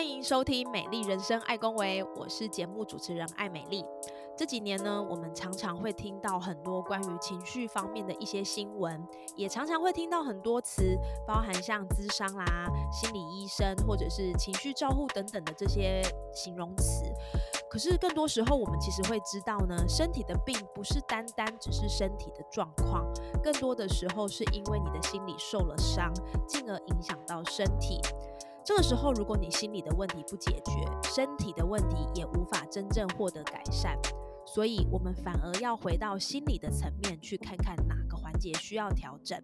[0.00, 3.84] 欢迎收听《美丽人生爱公维》，我是节目主持人艾美丽。
[4.34, 16.00] 这几年呢，我们常常会听到很多关于情绪方面的一些新闻，也常常会听到很多词，包含像咨商啦、心理医生或者是情绪照护等等的这些
[16.32, 17.04] 形容词。
[17.68, 23.04] 可是更多时候，我们其实会知道呢，身体的病不是单单只是身体的状况，
[23.42, 26.10] 更多的时候是因为你的心理受了伤，
[26.48, 28.00] 进而影响到身体。
[28.70, 33.98] 这个时候，如果你心理的问题不解决，身体的问题也无法真正获得改善。
[34.46, 39.36] 所以，我们反而要回到心理的层面，去看看哪个环节需要调整。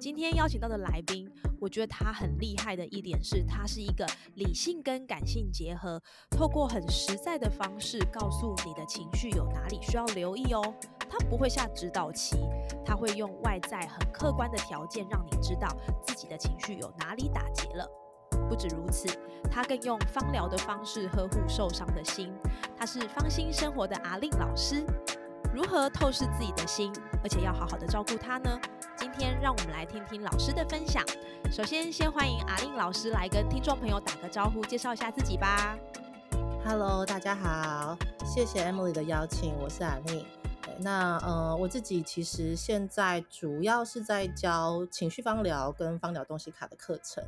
[0.00, 6.00] 今天邀请到的来宾，我觉得他很厉害的一点是，他是一个理性跟感性结合，
[6.30, 10.62] 透过很实在的方式，告诉你的情绪有哪里需要留意哦。
[11.10, 12.38] 他不会下指导棋，
[12.86, 15.68] 他会用外在很客观的条件，让你知道
[16.02, 17.86] 自己的情绪有哪里打结了。
[18.48, 19.08] 不止如此，
[19.50, 22.32] 他更用芳疗的方式呵护受伤的心。
[22.76, 24.84] 他是芳心生活的阿令老师，
[25.54, 28.60] 如何透视自己的心，而且要好好的照顾他呢？
[28.96, 31.04] 今天让我们来听听老师的分享。
[31.50, 35.76] 首先，先欢迎阿令老师来跟听众朋友打个招呼，介绍一下自己吧。
[36.64, 40.24] Hello，大家好，谢谢 Emily 的邀请，我是阿令。
[40.80, 47.22] 那呃，我自己其实现在主要是在教情绪芳疗跟芳疗东西卡的课程，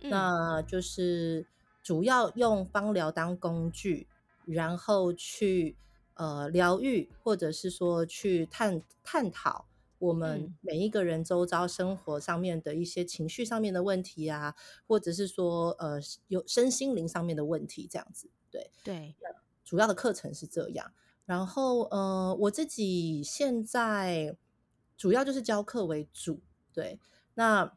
[0.00, 1.46] 嗯那就是
[1.82, 4.06] 主要用芳疗当工具，
[4.44, 5.76] 然后去
[6.14, 9.66] 呃疗愈，或者是说去探探讨
[9.98, 14.54] 我们嗯每一个人周遭生活上面的一些情绪上面的问题啊，
[14.86, 15.98] 或者是说呃
[16.28, 18.30] 有身心灵上面的问题，这样子。
[18.50, 19.14] 对，对，
[19.64, 20.92] 主要的课程是这样。
[21.24, 24.36] 然后，呃，我自己现在
[24.96, 26.40] 主要就是教课为主。
[26.72, 27.00] 对，
[27.34, 27.76] 那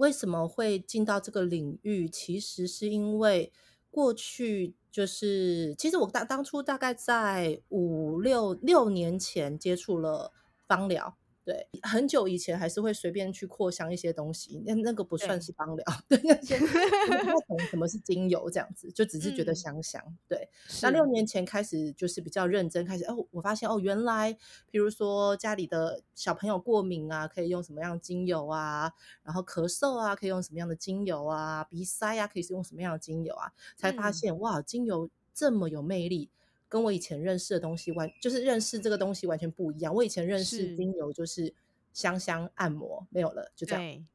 [0.00, 2.08] 为什么会进到这个领域？
[2.08, 3.52] 其实是因为
[3.90, 10.32] 过去就是，其实我当当初大概在五六六年前接触了
[10.66, 11.18] 芳疗。
[11.42, 20.18] 对，很久以前还是会随便去扩香一些东西，那那个不算是芳疗， 对那些不太 懂什么是精油这样子，就只是觉得嗯香香。
[20.28, 20.48] 对，
[20.82, 24.36] 那六年前开始就是比较认真，开始哦，我发现哦，原来
[24.70, 36.30] 比如说家里的小朋友过敏啊，可以用什么样的精油啊，然后咳嗽啊，可以用什么样的精油啊，鼻塞啊，可以用什么样的精油啊，才发嗯现、哇，精油这么有魅力。
[36.70, 39.92] 跟我以前认识的东西完，就是认识这个东西完全不一样。
[39.94, 41.52] 我以前认识精油就是
[41.92, 44.06] 香香按摩，没有了，就这样。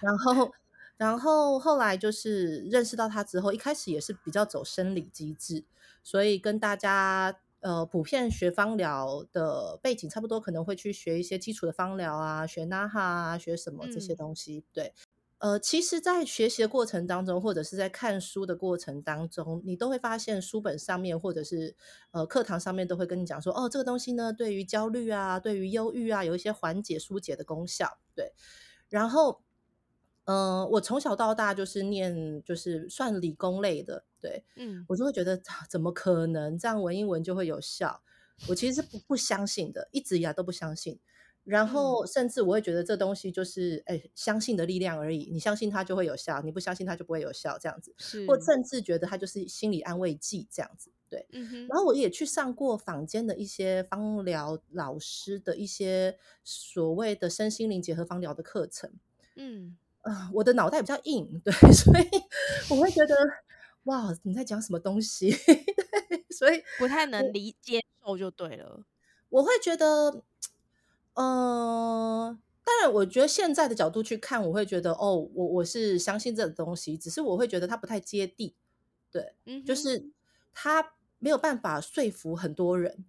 [0.00, 0.52] 然后，
[0.96, 5.64] 然后后来就是认识到它之后，一开始也是比较走生理机制，
[6.02, 14.64] 所以跟大家呃普遍学芳疗的背景差不多，可能会去学一些基础的芳疗啊，学纳哈啊，学什么这些嗯东西。
[14.72, 14.92] 对，
[15.42, 21.74] 呃，其实，在学习的过程当中，或者是在看书的过程当中，你都会发现书本上面或者是
[22.12, 27.98] 呃课堂上面都会跟你讲说，哦，这个东西呢，对于焦虑啊，对于忧郁啊，有一些缓解、疏解的功效。
[28.14, 28.32] 对，
[28.88, 29.42] 然后，
[30.26, 38.00] 嗯、我从小到大就是念就是算理工类的，对嗯我就会觉得啊怎么可能这样闻一闻就会有效？
[38.48, 41.00] 我其实是不不相信的，一直以来都不相信。
[41.44, 45.28] 然嗯后甚至我会觉得这东西就是哎，相信的力量而已。
[45.32, 47.94] 你相信它就会有效，你不相信它就不会有效，这样子。
[47.98, 50.90] 是，或甚至觉得它就是心理安慰剂这样子。
[51.08, 58.90] 对，嗯哼，然后我也去上过坊间的一些芳疗老师的一些所谓的身心灵结合芳疗的课程。
[59.36, 62.08] 嗯啊、我的脑袋比较硬，对， 所以
[62.70, 63.14] 我会觉得
[63.84, 65.30] 哇，你在讲什么东西？
[66.08, 68.84] 对，所以不太能理接受就对了。
[69.28, 70.22] 我会觉得，
[71.14, 78.54] 嗯、当然，我觉得现在的角度去看，我会觉得哦，我我是相信这个东西，只是我会觉得它不太接地，
[79.10, 80.10] 对，嗯，就是
[80.52, 83.04] 它没有办法说服很多人。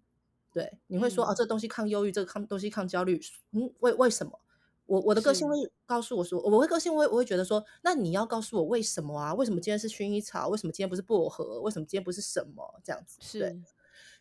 [0.51, 3.19] 对，你会说、哦，嗯这东西抗忧郁，这个抗东西抗焦虑，
[3.53, 4.39] 嗯，为为什么？
[4.85, 5.55] 我我的个性会
[5.85, 9.33] 告诉我说，我会个性会我会觉得说，那你要告诉我为什么啊？
[9.33, 10.49] 为什么今天是薰衣草？
[10.49, 11.61] 为什么今天不是薄荷？
[11.61, 13.17] 为什么今天不是什么这样子？
[13.39, 13.61] 对，是，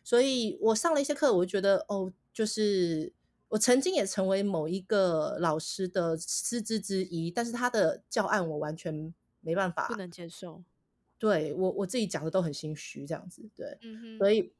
[0.03, 3.11] 所以我上了一些课，我就觉得哦，就是
[3.53, 10.63] 我曾经也成为某一个老师的师资之一，但是他的教案我完全没办法不能接受。
[11.19, 14.51] 对我我自己讲的都很心虚这样子，对，嗯，所以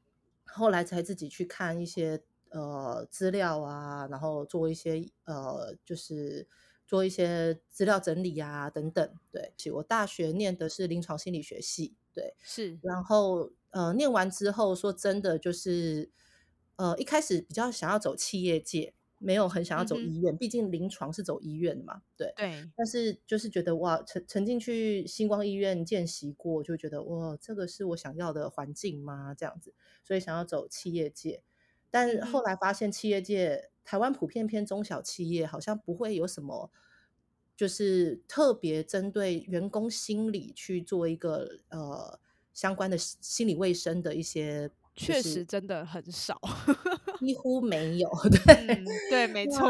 [0.44, 6.46] 后来才自己去看一些呃资料啊，然后做一些呃就是
[6.86, 9.12] 做一些资料整理啊等等。
[9.32, 16.08] 对，其实我大学念的是临床心理学系，对，是，然后呃念完之后，说真的就是
[16.76, 18.94] 呃一开始比较想要走企业界。
[19.18, 22.34] 没有很想要走医院，毕竟临床是走医院的嘛，对。
[22.36, 29.32] 对，但是就是觉得哇，曾曾经去星光医院见习过，就觉得哇，这个是我想要的环境吗？
[29.32, 29.72] 这样子，
[30.02, 31.42] 所以想要走企业界。
[31.90, 36.70] 但后来发现，企业界台湾普遍偏中小企业，好像不会有什么，
[37.56, 42.20] 就是特别针对员工心理去做一个呃
[42.52, 46.40] 相关的心心理卫生的一些，就是确实真的很少。
[47.18, 48.08] 几乎没有。
[48.46, 49.68] 对，嗯，对，没错。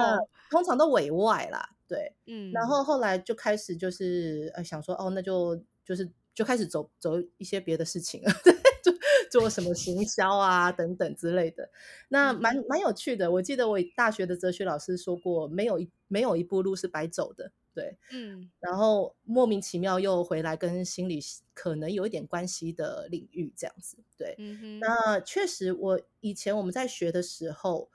[0.50, 2.12] 通常都委外啦，对。
[2.26, 8.32] 嗯，然后后来就开始就是呃想说哦，那就就是就开始走走一些别的事情了，
[8.82, 8.92] 就
[9.30, 11.68] 做什么行销啊等等之类的。
[12.08, 13.30] 那嗯蛮蛮有趣的。
[13.30, 17.98] 我记得我大学的哲学老师说过，没有一没有一步路是白走的，对。
[18.10, 21.20] 嗯然后莫名其妙又回来跟心理
[21.54, 24.38] 可能有一点关系的领域这样子，对。
[24.38, 27.90] 嗯哼，那确实，我以前我们在学的时候，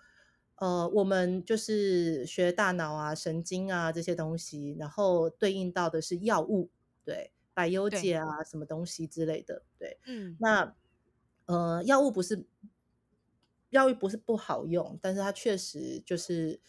[0.58, 6.70] 呃，我们就是学大脑啊、神经啊这些东西，然后对应到的是药物，
[7.04, 10.00] 对，百忧对解啊，什么东西之类的，对。
[10.06, 10.76] 嗯那
[11.48, 12.46] 呃，药物不是
[13.72, 16.60] 药物不是不好用，但是它确实就是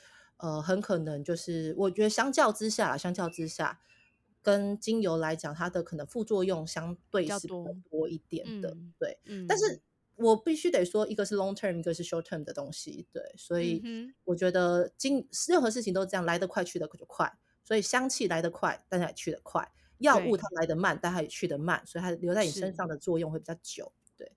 [0.40, 3.81] 呃，很可能就是我觉得相较之下啦，相较之下，
[4.42, 9.19] 跟精油来讲，它的可能副作用相对是多多一点的，嗯对。
[9.26, 9.82] 嗯，但是
[10.16, 13.82] 我必须得说，一个是 long term，一个是 short term 的东西，对，所以
[14.25, 17.31] 我觉得经任何事情都这样，来得快去得就快，
[17.62, 19.62] 所以香气来得快，但它也去得快；
[19.98, 24.32] 药物它来得慢，但它也去得慢，所以它留在你身上的作用会比较久，对。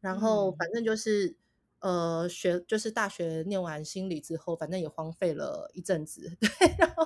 [0.00, 1.36] 然后嗯反正就是。
[1.84, 6.48] 呃，学就是大学念完心理之后，反正也荒废了一阵子， 对。
[6.78, 7.04] 然后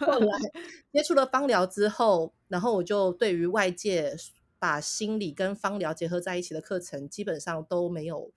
[0.00, 0.38] 后来
[0.90, 4.16] 接触了芳疗之后，然后我就对于外界
[4.58, 8.32] 把心理跟芳疗结合在一起的课程，基本上都没有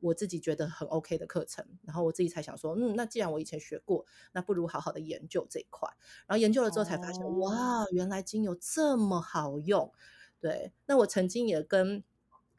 [0.00, 1.62] 我自己觉得很 OK 的课程。
[1.82, 5.86] 然后我自己才想说，嗯，那既然我以前学过，那不如好好的研究这一块。
[6.26, 9.92] 然后研究了之后才发现，哦哇，原来精油这么好用。
[10.40, 12.02] 对，那我曾经也跟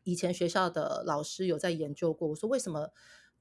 [0.08, 2.92] 以前学校的老师有在研究过，我说为什么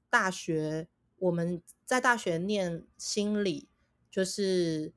[0.09, 3.69] 大学我们在大学念心理，
[4.11, 4.91] 就是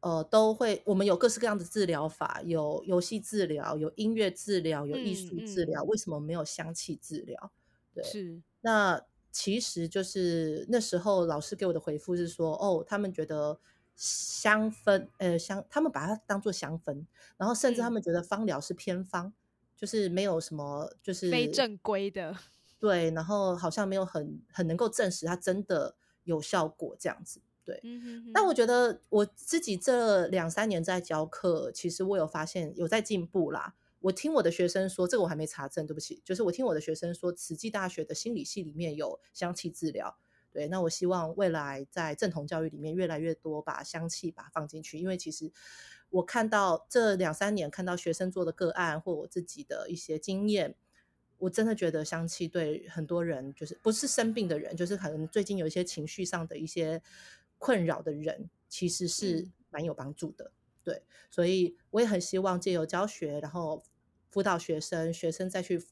[0.00, 5.68] 呃都会，我们有各式各样的治疗法，有游戏治疗，有音乐治疗，有艺术治嗯。
[5.68, 7.50] 疗，为什么没有香气治疗？
[7.94, 8.42] 对，是。
[8.60, 9.02] 那
[9.32, 13.58] 其实就是那时候老师给我的回复是说，哦，他们觉得
[13.94, 17.06] 香氛，呃，香，他们把它当做香氛，
[17.38, 17.92] 然后甚至他嗯。
[17.94, 19.32] 们觉得芳疗是偏方，
[19.76, 22.36] 就是没有什么，就是非正规的，
[22.80, 25.94] 对，然后好像没有很很能够证实它真的
[26.24, 27.40] 有效果这样子。
[27.64, 33.74] 对，嗯哼哼，但我觉得我自己这两三年在教课，其实我有发现有在进步啦。
[34.00, 40.16] 我听我的学生说，这个我还没查证，对不起，就是我听我的学生说，慈济大学的心理系里面有香气治疗。
[40.52, 45.50] 对，那我希望未来在正统教育里面越来越多把香气把它放进去，因为其实
[46.10, 50.74] 我看到这两三年看到学生做的个案或我自己的一些经验，
[51.38, 57.02] 我真的觉得香气对很多人就是不是生病的人，就是可能最近有一些情绪上的一些
[57.58, 60.52] 困扰的人，其实是嗯蛮有帮助的。
[60.82, 63.82] 对，所以我也很希望借由教学，然后
[64.30, 65.84] 辅导学生，学生再去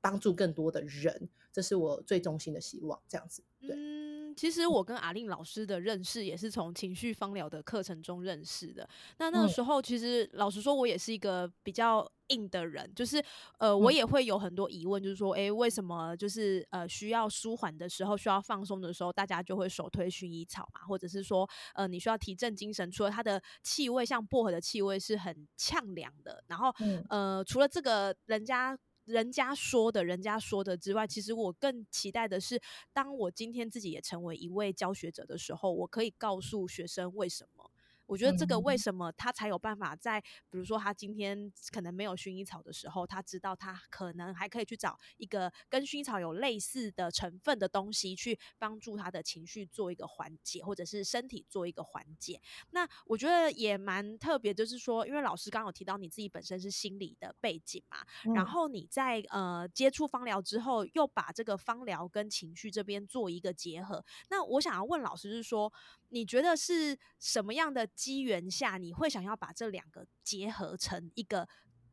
[0.00, 3.00] 帮助更多的人，这是我最衷心的希望。
[3.08, 4.03] 这样子，对，嗯，
[4.34, 8.88] 其实我跟阿令老师的认识也是从情绪芳疗的课程中认识的。
[9.18, 9.48] 那那个嗯。
[9.48, 13.22] 时候，其实老实说，我也是一个比较硬的人，就是
[13.58, 13.92] 呃，我嗯。
[13.92, 27.08] 也会有很多疑问，就是说，诶，为什么就是呃需要舒缓的时候，需要放松的时候，大家就会首推薰衣草嘛，或者是说，呃，你需要提振精神，除了它的气味，像薄荷的气味是很呛凉的，然后嗯。
[27.08, 32.60] 呃，除了这个人家人家说的、人家说的之外，其实我更期待的是，
[32.92, 37.70] 当我今天自己也成为一位教学者的时候，我可以告诉学生为什么。
[38.06, 40.20] 我觉得这个为嗯什么他才有办法在，
[40.50, 52.40] 比如说他今天可能没有薰衣草的时候，他知道他可能还可以去找一个跟薰衣草有类似的成分的东西，去帮助他的情绪做一个缓解，或者是身体做一个缓解。
[52.70, 57.98] 那我觉得也蛮特别，就是说，因为老师刚刚有提到你自己本身是心理的背景嘛，
[58.34, 64.04] 然嗯后你在呃接触芳疗之后，又把这个芳疗跟情绪这边做一个结合。
[64.28, 65.72] 那我想要问老师是说，
[66.10, 71.48] 你觉得是什么样的机缘下，你会想要把这两个结合成一个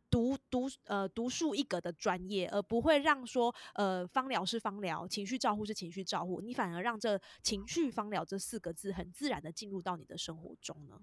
[0.10, 11.00] 独独呃独树一格的专业，而不会让说呃芳疗是芳疗，情绪照护是情绪照护，你反而让这情绪芳疗这四个字很自然的进入到你的生活中呢？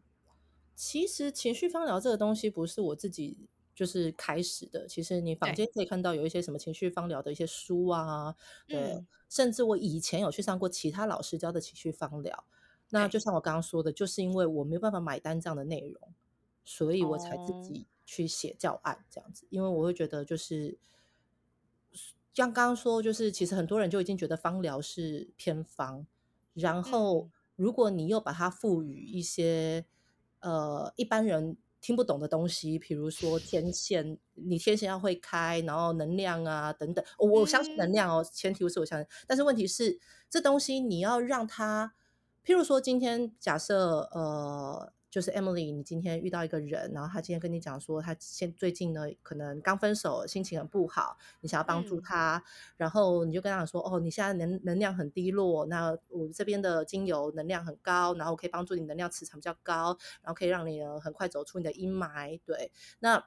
[0.74, 8.36] 其实情绪芳疗这个东西不是我自己就是开始的，其实你坊间可以看到有一些什么情绪芳疗的一些书啊，
[8.66, 12.44] 对，嗯甚至我以前有去上过其他老师教的情绪芳疗。
[12.90, 16.14] 那就像我刚刚说的，就是因为我没有办法买单这样的内容，
[16.64, 17.62] 所以我才自哦。
[17.62, 19.47] 己去写教案这样子。
[19.50, 20.78] 因为我会觉得，就是
[22.33, 26.07] 像刚刚说，就是其实很多人就已经觉得芳疗是偏方，
[26.54, 27.30] 然后嗯。
[27.57, 29.85] 如果你又把它赋予一些
[30.38, 37.92] 呃一般人听不懂的东西，比如说天线，你天线要会开，然后能量啊等等，我我相信能嗯。
[37.92, 39.99] 量哦，前提是我相信，但是问题是
[40.30, 41.92] 这东西你要让它，
[42.48, 44.90] 譬如说今天假设呃。
[45.10, 52.44] 就是 Emily，你今天遇到一个人，然后他今天跟你讲说，他现最近呢可能刚分手，心情很不好，你想要帮助嗯他，
[52.76, 63.26] 然后你就跟他讲说，哦，你现在能能量很低落，那我这边的精油能量很高，然后可以帮助你能量磁场比较高，然后可以让你呃很快走出你的阴霾，对，那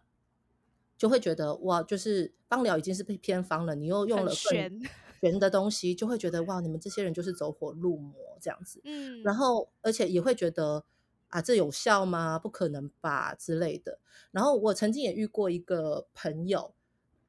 [1.00, 4.82] 就会觉得哇，就是芳疗已经是偏方了，你又用了更
[5.22, 10.84] 玄，玄的东西，就会觉得哇，你们这些人就是走火入魔这样子，嗯，然后而且也会觉得
[11.30, 12.38] 啊，这有效吗？
[12.40, 14.00] 不可能吧之类的。
[14.32, 16.74] 然后我曾经也遇过一个朋友，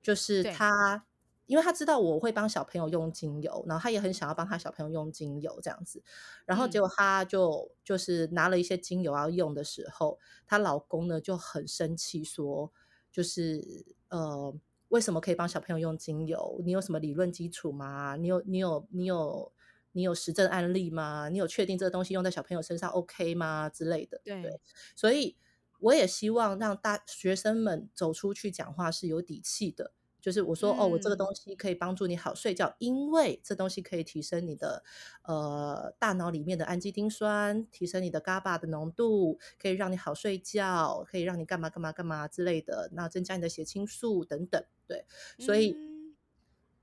[0.03, 1.07] 就是对他，
[1.47, 6.03] 因为他知道我会帮小朋友用精油，然后他也很想要帮他小朋友用精油这样子。
[6.47, 12.73] 然后结嗯果他就就是拿了一些精油要用的时候，她老公呢就很生气说，
[13.13, 14.55] 就是呃。
[14.93, 16.61] 为什么可以帮小朋友用精油？
[16.65, 18.15] 你有什么理论基础吗？
[18.17, 19.51] 你有你有你有
[19.93, 21.31] 你有实证案例吗？
[21.31, 23.71] 你有确定这个东西用在小朋友身上 OK 吗？
[23.71, 24.21] 之类的。
[24.43, 24.61] 对
[24.95, 25.35] 所以
[25.81, 29.93] 我也希望让大学生们走出去讲话是有底气的。
[30.23, 34.83] 就是我说、哦，我这个嗯东西可以帮助你好睡觉，因为这东西可以提升你的
[35.25, 44.65] 呃大脑里面的氨基丁酸，提升你的 GABA 的浓度，可以让你好睡觉，可以让你干嘛干嘛干嘛之类的，那增加你的血清素等等。
[44.87, 45.05] 对，
[45.39, 45.73] 所以。
[45.73, 45.93] 嗯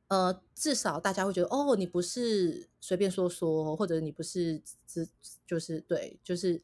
[0.10, 5.08] 呃，至少大家会觉得哦，你不是随便说说，或者你不是只
[5.46, 6.60] 就是对，就是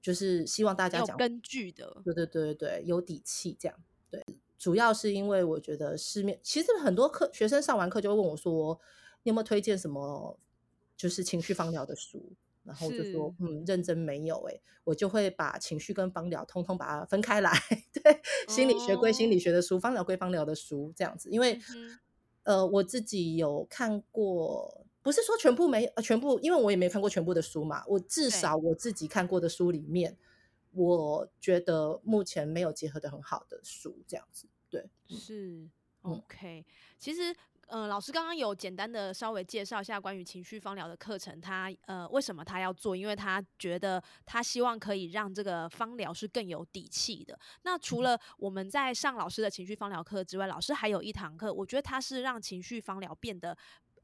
[0.00, 3.76] 就是希望大家讲，有根据的，对对对对对，有底气这样。
[4.08, 4.24] 对，
[4.58, 8.80] 主要是因为我觉得市面其实很多课学生上完课就会问我说，
[9.22, 10.38] 你有没有推荐什么
[10.96, 12.32] 就是情绪方疗的书？
[12.62, 17.52] 然后我就说，嗯，认真没有诶、我就会把情绪跟方疗通通把它分开来。
[17.92, 21.60] 对，心理学归心理学的书，方疗归方疗的书，这样子，因为。
[21.74, 21.98] 嗯
[22.46, 27.82] 呃，我自己有看过，不是说全部没，呃，全部，因为我也没看过全部的书嘛。
[27.88, 30.16] 我至少我自己看过的书里面，
[30.76, 34.46] 我觉得目前没有结合的很好的书，这样子。
[34.68, 35.68] 对，嗯是
[36.02, 36.64] 嗯 OK。
[36.98, 37.34] 其实，
[37.68, 42.94] 呃，老师刚刚有简单的稍微介绍一下关于情绪方疗的课程，他呃为什么他要做？
[42.94, 47.38] 因为他觉得他希望可以让这个方疗是更有底气的。
[47.62, 53.56] 那除了 我们在上老师的情绪方疗课之外，老师还有一堂课，我觉得他是让情绪方疗变得。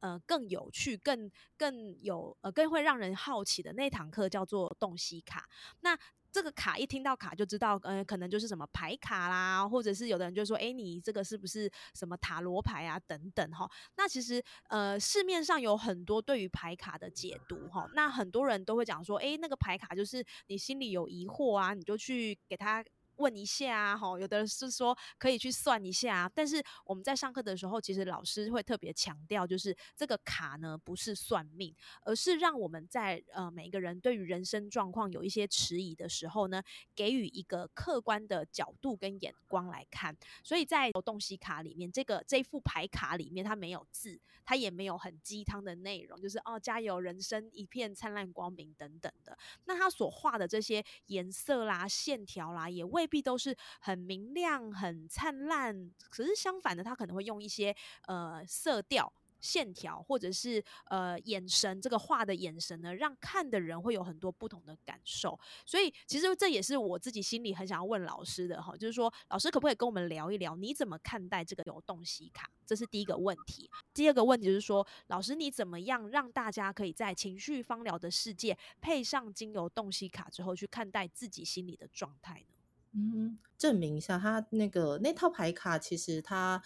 [0.02, 5.48] 呃，更有趣、更更有呃，更会让人好奇的那堂课叫做洞悉卡。
[5.82, 5.96] 那
[6.32, 13.70] 这个卡一听到卡就知道，嗯，可能就是什么牌卡啦，或者是有的人就说，哎，你这个是不是什么塔罗牌啊等等哈。
[13.96, 22.82] 那其实呃，市面上有很多对于牌卡的解读哈，那很多人都会讲说，哎，那个牌卡就是你心里有疑惑啊，你就去给他。
[23.16, 36.62] 问一下啊，哈，有的人是说可以去算一下、啊，但是我们在上课的时候，其实老师会特别强调，就是这个卡呢不是算命，而是让我们在呃每一个人对于人生状况有一些迟疑的时候呢，
[36.94, 40.16] 给予一个客观的角度跟眼光来看。
[40.42, 49.36] 所以在洞悉卡里面，这个这副牌卡里面它没有字，它也没有很鸡汤的内容，就是哦加油，人生一片灿烂光明等等的。
[49.64, 55.90] 那它所画的这些颜色啦、线条啦，也未必都是很明亮、很灿烂。
[56.08, 57.74] 可是相反的，他可能会用一些
[58.06, 59.12] 呃色调。
[59.42, 65.36] 线条或者是呃眼神，这个画的眼神呢，让看的人会有很多不同的感受。
[65.66, 72.48] 所以其实这也是我自己心里很想要问老师的哈，就是说老师可不可以跟我们聊一聊，你怎么看待这个有洞悉卡？
[72.64, 73.68] 这是第一个问题。
[73.92, 82.51] 第二个问题就是说，老师你怎么样让大家可以在情绪芳疗的世界配上精油洞悉卡之后，去看待自己心里的状态呢？
[82.92, 86.62] 嗯，证明一下，他那个那套牌卡，其实他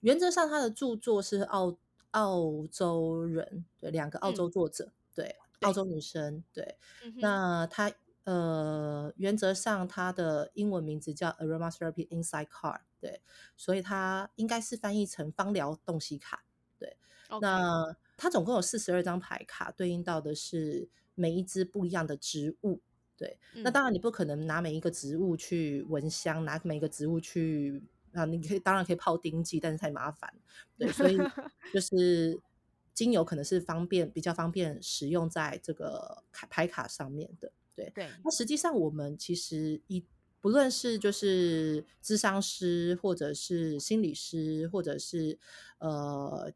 [0.00, 1.76] 原则上他的著作是澳
[2.12, 7.92] 澳洲人，对，两个澳洲作者，对，澳洲女生，对，嗯，那他
[8.24, 13.20] 呃，原则上他的英文名字叫 Aromatherapy Inside Card，对，
[13.54, 16.42] 所以它应该是翻译成芳疗洞悉卡。
[16.78, 16.96] 对，
[17.42, 22.80] 那它总共有四十二张牌卡，对应到的是每一只不一样的植物。
[23.16, 27.80] 对，那当然你不可能拿每一个植物去闻香，拿每一个植物去
[28.12, 30.34] 啊，你可以当然可以泡丁剂，但是太麻烦。
[30.76, 31.16] 对，所以
[31.72, 32.40] 就是
[32.92, 37.52] 精油可能是方便比较方便使用在这个卡牌卡上面的。
[37.76, 40.04] 对对，那实际上我们其实一
[40.40, 45.38] 不论是就是智商师，或者是心理师，或者是
[45.78, 46.52] 呃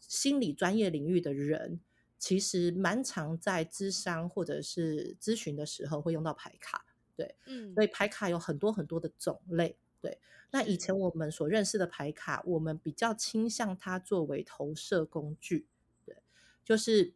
[0.00, 1.80] 心理专业领域的人。
[2.22, 6.84] 其实蛮常在咨商或者是咨询的时候会用到牌卡，
[7.16, 10.20] 对，嗯，所以牌卡有很多很多的种类，对。
[10.52, 15.66] 那以前我们所认识的牌卡，我们比较倾向它作为投射工具，
[16.06, 16.16] 对，
[16.64, 17.12] 就是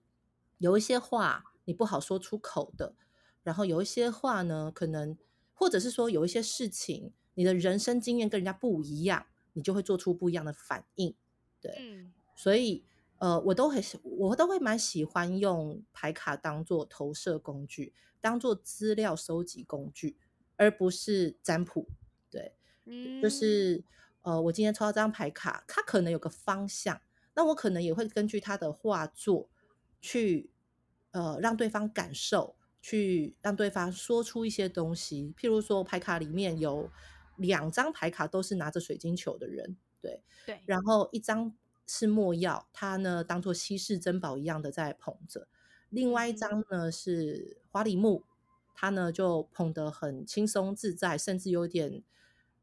[0.58, 2.96] 有一些话你不好说出口的，
[3.44, 5.16] 然后有一些话呢，可能
[5.54, 11.14] 或者是说有一些事情，你的人生经验跟人家不一样，你就会做出不一样的反应，
[11.60, 12.82] 对，嗯，所以。
[13.18, 20.18] 呃，我都很我都会蛮喜欢用牌卡当做投射工具，当做资料收集工具，
[20.56, 21.88] 而不是占卜。
[22.30, 22.54] 对，
[23.22, 23.82] 就是
[24.20, 27.00] 呃，我今天抽到这张牌卡，它可能有个方向，
[27.34, 29.48] 那我可能也会根据他的画作
[30.00, 30.50] 去
[31.12, 35.32] 呃让对方感受，去让对方说出一些东西。
[35.38, 36.90] 譬如说，牌卡里面有
[37.38, 41.56] 两张牌卡都是拿着水晶球的人，对对，然后一张。
[41.86, 45.46] 是墨药，它呢当做稀世珍宝一样的在捧着。
[45.88, 48.24] 另外一张呢是花梨木，
[48.74, 52.02] 它呢就捧得很轻松自在，甚至有点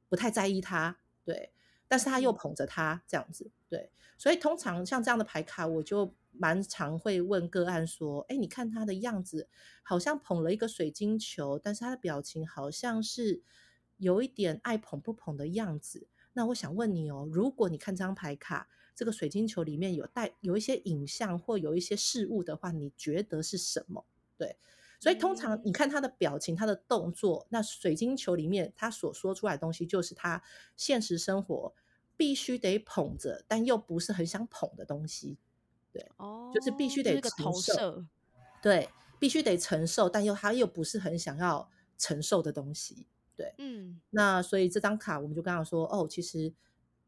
[0.09, 0.99] 不太在意它。
[1.23, 1.53] 对，
[1.87, 3.49] 但是他又捧着它这样子。
[3.69, 9.47] 对，所以通常像这样的牌卡，我就蛮常会问个案说：“哎，你看他的样子，
[9.83, 13.41] 好像捧了一个水晶球，但是他的表情好像是
[13.95, 16.07] 有一点爱捧不捧的样子。
[16.33, 24.05] 那我想问你哦，如果你看这张牌卡。”这个水晶球里面有带有一些影像或有一些事物的话，你觉得是什么？
[24.37, 24.55] 对，
[24.99, 30.43] 所以通常你看他的表情、他的动作，那水晶球里面他所说出来的东西，就是他
[30.75, 31.73] 现实生活
[32.15, 35.37] 必须得捧着，但又不是很想捧的东西。
[35.91, 38.05] 对，哦，就是必须得承受，
[38.61, 43.07] 对，必须得承受，但又他又不是很想要承受的东西。
[43.35, 46.53] 对，嗯，那所以这张卡我们就跟他说，哦，其实。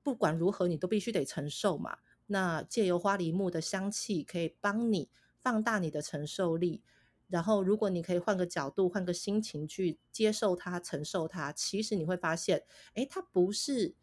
[0.05, 1.97] 不管如何，你都必须得承受嘛。
[2.27, 5.09] 那借由花梨木的香气，可以帮你
[5.41, 6.83] 放大你的承受力。
[7.27, 12.63] 然后，如果你可以换个角度、换个心情去接受它、承受它，其实你会发现，
[12.93, 13.95] 哎，它不是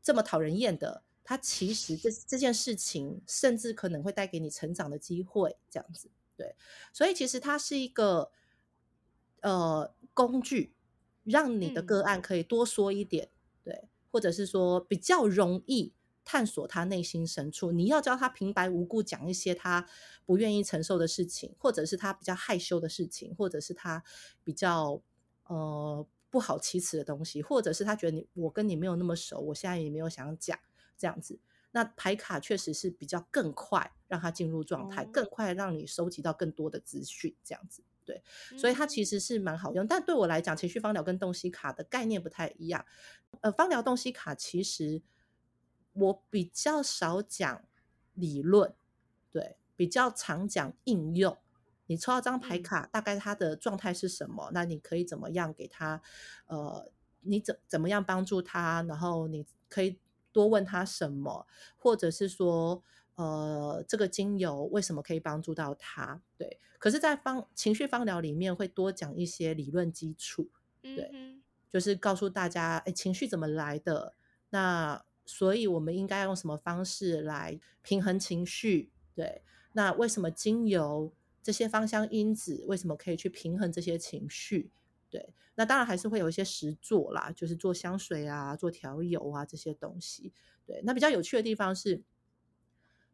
[0.00, 1.02] 这么讨人厌的。
[1.24, 5.56] 它其实这这件事情，甚至可能会带给你成长的机会。
[5.68, 6.54] 这样子，对。
[6.92, 8.30] 所以，其实它是一个
[9.40, 10.76] 呃工具，
[11.24, 13.30] 让你的个案可以多说一点，
[13.64, 13.88] 对。
[14.14, 15.92] 或者是说比较容易
[16.24, 19.88] 探索他内心深处，你要教他平白无故讲一些他
[20.24, 24.04] 不愿意承受的事情，或者是他比较害羞的事情，或者是他
[24.44, 25.02] 比较
[25.48, 30.56] 呃不好启齿的东西，或者是他觉得你我跟你没有那么熟，我现在也没有想讲
[30.96, 31.40] 这样子。
[31.72, 37.82] 那牌卡确实是比较更快让他进入状态，更快让你收集到更多的资讯这样子。
[38.04, 38.22] 对，
[38.58, 42.84] 所以它其实是蛮好用，但对我来讲，情绪方疗跟洞悉卡的概念不太一样。
[43.40, 45.02] 呃，方疗洞悉卡其实
[45.94, 47.64] 我比较少讲
[48.12, 48.74] 理论，
[49.30, 51.38] 对，比较常讲应用。
[51.86, 54.50] 你抽到张牌卡，大概它的状态是什么？
[54.52, 56.02] 那你可以怎么样给他？
[56.46, 56.90] 呃，
[57.20, 58.82] 你怎怎么样帮助他？
[58.82, 59.98] 然后你可以
[60.30, 62.82] 多问他什么，或者是说。
[63.16, 66.20] 呃，这个精油为什么可以帮助到他？
[66.36, 70.50] 对，可是，在方情绪方疗里面会多讲一些理论基础，
[70.82, 71.12] 对，
[71.70, 74.14] 就是告诉大家，哎，情绪怎么来的？
[74.50, 78.90] 那所以我们应该用什么方式来平衡情绪？
[79.14, 79.42] 对，
[79.74, 84.72] 那为什么精油这些芳香因子为什么可以去平衡这些情绪？
[85.08, 90.32] 对，那当然还是会有一些实作啦，就是做香水啊，做调油啊这些东西。
[90.66, 92.02] 对，那比较有趣的地方是。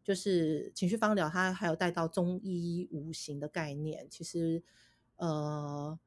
[0.02, 4.06] 就是情绪方疗，它还有带到中医五行的概念。
[4.10, 4.62] 其实，
[5.16, 5.98] 呃，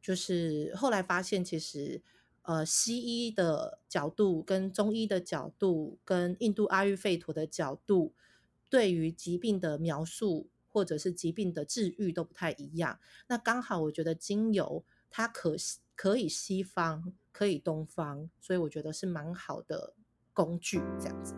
[0.00, 2.00] 就是后来发现，其实
[2.42, 8.14] 呃，西医的角度跟中医的角度，跟印度阿育吠陀的角度，
[8.68, 12.98] 对于疾病的描述或者是疾病的治愈都不太一样。
[13.28, 15.54] 那刚好，我觉得精油它可
[15.94, 19.94] 可以西方，可以东方，所以我觉得是蛮好的
[20.32, 21.34] 工具，这样子，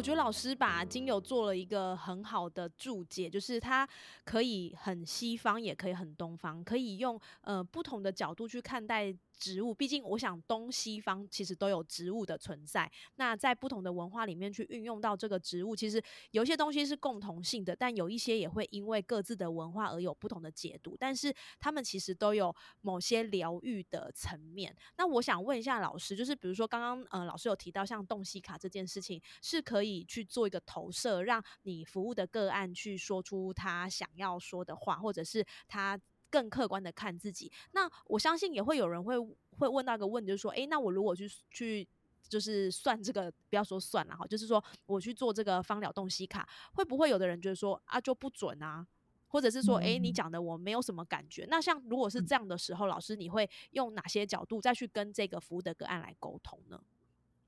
[0.00, 3.86] 我觉得老师把精油做了一个很好的注解，就是它
[4.24, 9.14] 可以很西方，也可以很东方，可以用呃不同的角度去看待。
[9.40, 12.88] 植物，毕竟我想东西方其实都有植物的存在。
[13.16, 16.00] 那在不同的文化里面去运用到这个植物，其实
[16.32, 20.94] 有些东西是共同性的，但有一些也会因为各自的文化而有不同的解读。
[20.98, 24.76] 但是他们其实都有某些疗愈的层面。
[24.98, 35.98] 那我想问一下老师，就是比如说刚刚呃老师有提到像洞悉卡这件事情，是可以去做一个投射，让你服务的个案去说出他想要说的话，或者是他。
[36.30, 39.18] 更客观的看自己，那我相信也会有人会
[39.58, 41.86] 会问到一个问题，就是说，哎，那我如果去去
[42.28, 48.86] 就是算这个，不要说算了哈，就是说我去做这个方疗洞悉卡，会不会有的人觉得说啊就不准啊，
[49.26, 51.46] 或者是说，哎，你讲的我没有什么感觉？
[51.50, 56.80] 那像如果是这样的时候，老师你会用哪些角度再去跟这个服务的个案来沟通呢？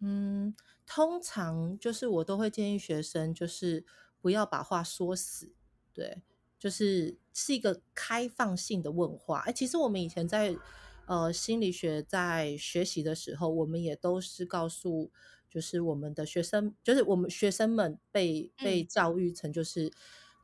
[0.00, 3.86] 嗯，通常就是我都会建议学生，就是
[4.20, 5.54] 不要把话说死，
[5.92, 6.22] 对。
[6.62, 10.56] 就是是一个开放性的问话，哎，其实我们以前在
[11.06, 15.10] 呃心理学在学习的时候，我们也都是告诉，
[15.50, 19.92] 就是我们的学生，就是我们学生们被被教育成，就是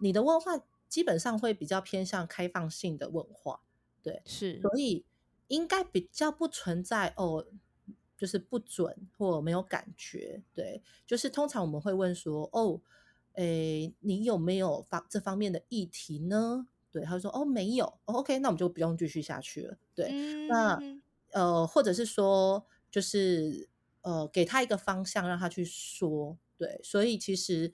[0.00, 3.60] 你的问话基本上会比较偏向开放性的问话，
[4.02, 5.04] 对，是，所以
[5.46, 7.46] 应该比较不存在哦，
[8.16, 12.80] 就是不准或没有感觉，对，就是通常我们会问说，哦。
[13.38, 16.66] 诶，你有没有方这方面的议题呢？
[16.90, 19.78] 对，他说哦没有，OK，那我们就不用继续下去了。
[19.94, 20.82] 对，那
[21.32, 23.68] 呃，或者是说，就是
[24.02, 26.36] 呃，给他一个方向，让他去说。
[26.56, 27.72] 对，所以其实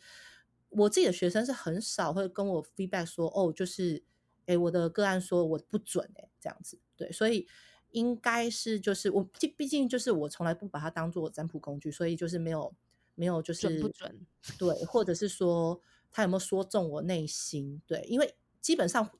[0.69, 4.05] 我自己的学生是很少会跟我 feedback 说，哦，就是
[4.47, 6.79] 诶，我的个案说我不准，诶，这样子。
[6.97, 7.47] 对，所以
[7.93, 12.75] 应该是就是我毕毕竟就是我从来不把它当做占卜工具，所以就是没有。
[13.15, 14.27] 没有，就是准不准？
[14.59, 17.81] 对，或者是说他有没有说中我内心？
[17.87, 19.11] 对，因为基本上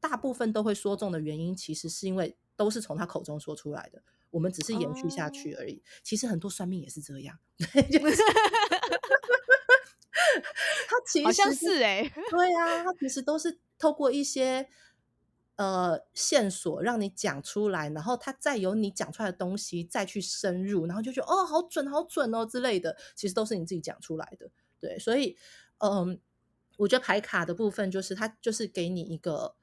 [0.00, 5.82] 大部分都会说中的原因，其实是因为都是从他口中说出来的，我们只是延续下去而已。
[6.02, 8.16] 其实很多算命也是这样， 就是
[10.88, 14.68] 他其实好像是哎，对啊，他其实都是透过一些。
[15.56, 24.50] 呃，线索让你讲出来，然后他再由你讲出来的东西再去深入，然后就觉得哦，好准，好准哦之类的，其实都是你自己讲出来的。
[24.80, 25.36] 对，所以，
[25.78, 26.18] 嗯，
[26.76, 29.54] 我觉得排卡的部分就是他就是给你一个，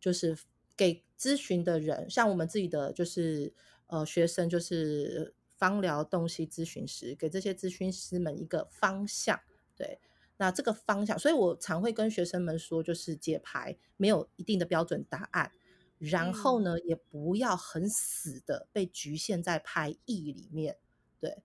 [0.00, 0.36] 就是
[0.74, 3.52] 给咨询的人，像我们自己的就是
[3.88, 9.38] 呃学生，就是芳疗东西咨询师，给这些咨询师们一个方向，
[9.76, 10.00] 对。
[10.38, 15.52] 那这个方向，所以我常会跟学生们说，就是解牌没有一定的标准答案，
[15.98, 20.78] 然后呢，也不要很死的被局限在牌意里面，
[21.20, 21.42] 对，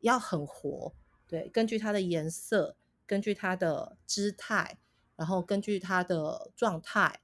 [0.00, 0.94] 要很活，
[1.28, 4.78] 对，根据它的颜色，根据它的姿态，
[5.16, 7.20] 然后根据它的状态，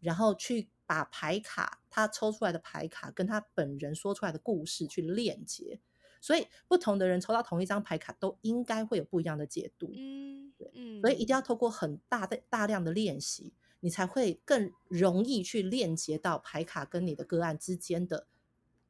[0.00, 5.80] 然后去把牌卡他抽出来的牌卡跟他本人说出来的故事去链接。
[6.24, 9.92] 所以不同的人抽到同一张牌卡，都应该会有不一样的解读。
[9.94, 18.26] 嗯，对，嗯，所以一定要透过很大的大量的练习，你才会更容易去链接到牌卡跟你的个案之间的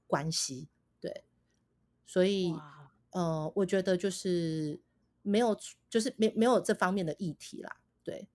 [0.06, 0.68] 关系。
[1.00, 1.24] 对，
[2.06, 2.54] 所以，
[3.10, 4.80] 呃，我觉得就是
[5.22, 5.58] 没有，
[5.90, 7.78] 就是没没有这方面的议题啦。
[8.04, 8.28] 对。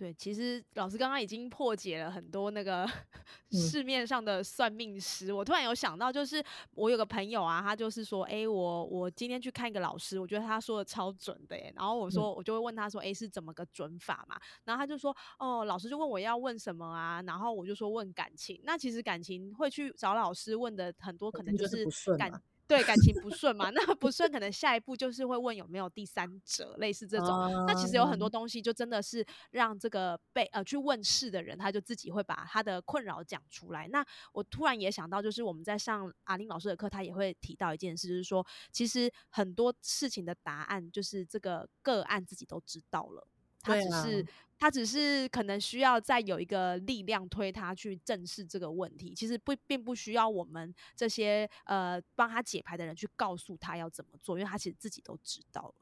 [0.00, 2.88] 对，其实老师刚刚已经破解了很多那个
[3.52, 5.30] 市面上的算命师。
[5.30, 11.70] 我突然有想到，就是我有个朋友啊，他就是说，哎，我我今天去看一个老师，我觉得他说的超准的耶。
[11.76, 14.40] 然后我说，我就会问他说，哎，是怎么个准法嘛？
[14.64, 17.20] 然后他就说，哦，老师就问我要问什么啊？
[17.26, 18.58] 然后我就说问感情。
[18.64, 21.84] 那其实感情会去找老师问的很多，可能就是
[22.16, 22.42] 感。
[22.70, 23.68] 对感情不顺嘛？
[23.70, 27.26] 那不顺，可能下一步就是会问有没有第三者，类似这种。
[27.66, 33.88] 那其实有很多东西，就真的是让这个被呃去问事的人，他就自己会把他的困扰讲出来。
[33.88, 43.26] 那我突然也想到，就是我们在上阿玲老师的课，他也会提到一件事，就是说，其实很多事情的答案，就是这个个案自己都知道了。
[43.62, 44.26] 他只是，
[44.58, 49.14] 他只是可能需要再有一个力量推他去正视这个问题。
[49.14, 55.74] 其实不，并不需要我们这些呃帮他解牌的人去告诉他要怎么做，因为他其实自己都知道了，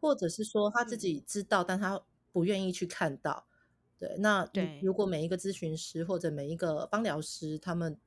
[0.00, 3.46] 或者是说他自己知道，但他不愿意去看到。
[3.98, 7.98] 对，那对，如果每一个咨询师或者每一个帮疗师，他们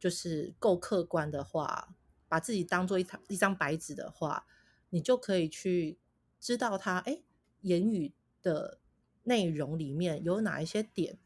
[0.00, 1.94] 就是够客观的话，
[2.28, 4.46] 把自己当做一张一张白纸的话，
[4.90, 5.96] 你就可以去
[6.40, 7.22] 知道他哎
[7.60, 8.12] 言语。
[8.48, 8.78] 的
[9.24, 11.18] 内容里面有哪一些点，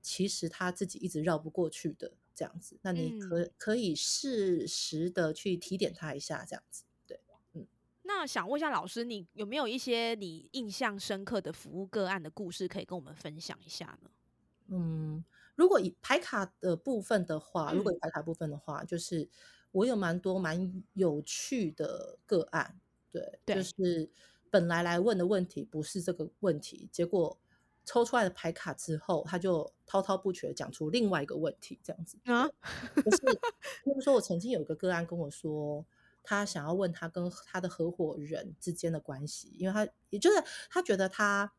[0.00, 7.20] 其实他自己一直绕不过去的这样子，那你可可以适时的去提点他一下，这样子，对，
[7.52, 7.66] 嗯。
[8.04, 14.10] 那想问一下老师，你有没有一些你印象深刻的服务个案的故事可以跟我们分享一下呢？
[14.68, 15.22] 嗯，
[15.54, 19.28] 如果以排卡的部分的话，如果嗯以牌卡部分的话，就是
[19.72, 22.80] 我有蛮多蛮有趣的个案，
[23.10, 24.10] 对，就是
[24.52, 27.38] 本来来问的问题不是这个问题，结果
[27.86, 32.18] 抽出来的牌卡之后，他就滔滔不绝讲出另外一个问题，这样子。
[32.30, 32.46] 啊，
[32.94, 33.16] 不是，
[33.86, 35.86] 就是说我曾经有一个个案跟我说，
[36.22, 41.54] 他想要问他跟他的合伙人之间的关系，因为他也就是他觉得他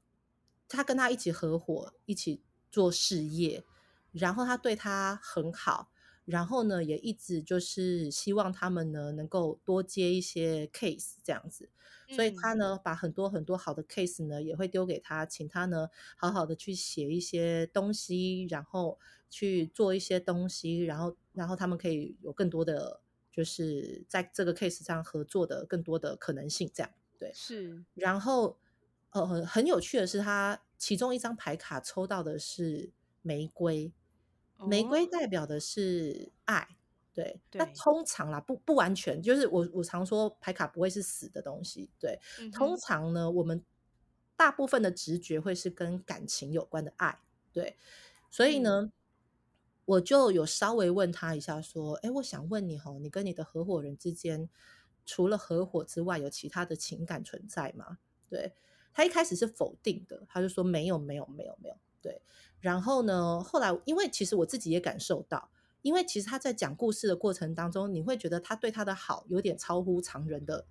[0.69, 3.63] 他跟他一起合伙一起做事业，
[4.11, 5.89] 然后他对他很好，
[6.25, 11.69] 然后呢也一直就是希望他们呢能够多接一些 case 这样子，
[12.09, 12.35] 所以嗯。
[12.41, 27.35] 他呢把很多很多好的 case 呢也会丢给他，请他呢好好的去写一些东西，然后去做一些东西，然后然后他们可以有更多的就是在这个 case 上合作的更多的可能性，这样对。
[27.35, 27.83] 是。
[27.95, 28.59] 然后
[29.11, 33.93] 呃很有趣的是，他其中一张牌卡抽到的是玫瑰，
[34.61, 35.07] 玫瑰哦。
[35.07, 36.77] 代表的是爱。
[37.13, 42.51] 对，那通常啦，不不完全，就是我我常说牌卡不会是死的东西，对，嗯。
[42.51, 43.63] 通常呢，我们
[44.35, 47.19] 大部分的直觉会是跟感情有关的爱，
[47.51, 47.77] 对，
[48.31, 48.63] 所以嗯。
[48.63, 48.91] 呢，
[49.85, 54.49] 我就有稍微问他一下，说，哎，我想问你哈，你跟你的合伙人之间，
[55.05, 57.99] 除了合伙之外，有其他的情感存在吗？
[58.27, 58.53] 对。
[58.91, 62.21] 他一开始是否定的，他就说没有，没有，没有，没有，对。
[62.59, 65.49] 然后呢，后来因为其实我自己也感受到，
[65.81, 70.67] 因为其实他在讲故事的过程当中，你会觉得他对他的好有点超乎常人的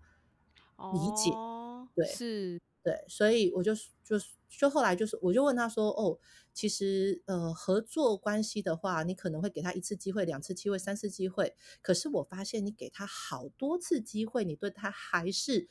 [0.93, 4.19] 理解，哦对是对，所以我就就
[4.49, 6.19] 就后来就是，我就问他说，哦，
[6.53, 15.69] 其实呃，合作关系的话，你可能会给他一次机会、两次机会、三次机会，可是我发现你给他好多次机会，你对他还是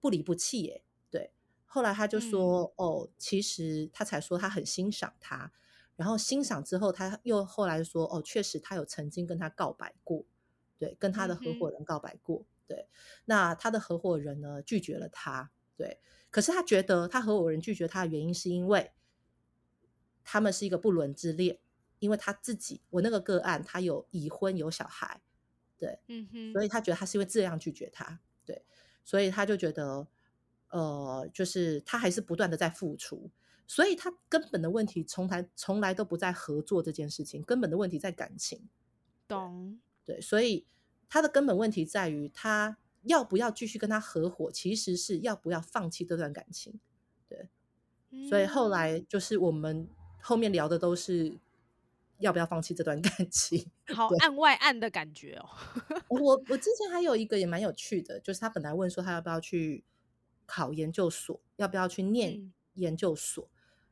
[0.00, 0.84] 不离不弃，耶。
[1.10, 1.32] 对。
[1.78, 5.52] 后来他就说，哦，其实他才说他很欣赏他，
[5.94, 10.24] 然后欣赏之后，他又后来说，哦，确实他有曾经跟他告白过，
[10.76, 12.88] 对，跟他的合伙人告白过，对。
[13.26, 16.00] 那他的合伙人呢拒绝了他，对。
[16.30, 18.90] 可是他觉得他合伙人拒绝他的原因是因为
[20.24, 21.60] 他们是一个不伦之恋，
[22.00, 25.22] 因为他自己我那个个案他有已婚有小孩，
[25.78, 28.64] 对，嗯哼所以他觉得他是因为这样拒绝他，对，
[29.04, 30.08] 所以他就觉得
[30.70, 33.30] 呃，就是他还是不断的在付出，
[33.66, 38.68] 所以他根本的问题从来从来都不在合作这件事情，根本的问题在感情，
[39.26, 40.66] 懂对，所以
[41.08, 46.78] 他的根本问题在于他要不要继续跟他合伙，其实是要不要放弃这段感情。
[47.28, 47.48] 对，
[48.28, 49.88] 所以后嗯来就是我们
[50.20, 51.38] 后面聊的都是
[52.18, 53.70] 要不要放弃这段 感情。
[53.94, 55.48] 好案外案的感觉哦。
[56.08, 59.84] 我我之前还有一个也蛮有趣的，就是他本来问说他要不要去
[60.48, 62.52] 考研究所，要不要去念嗯。
[62.74, 63.48] 研究所，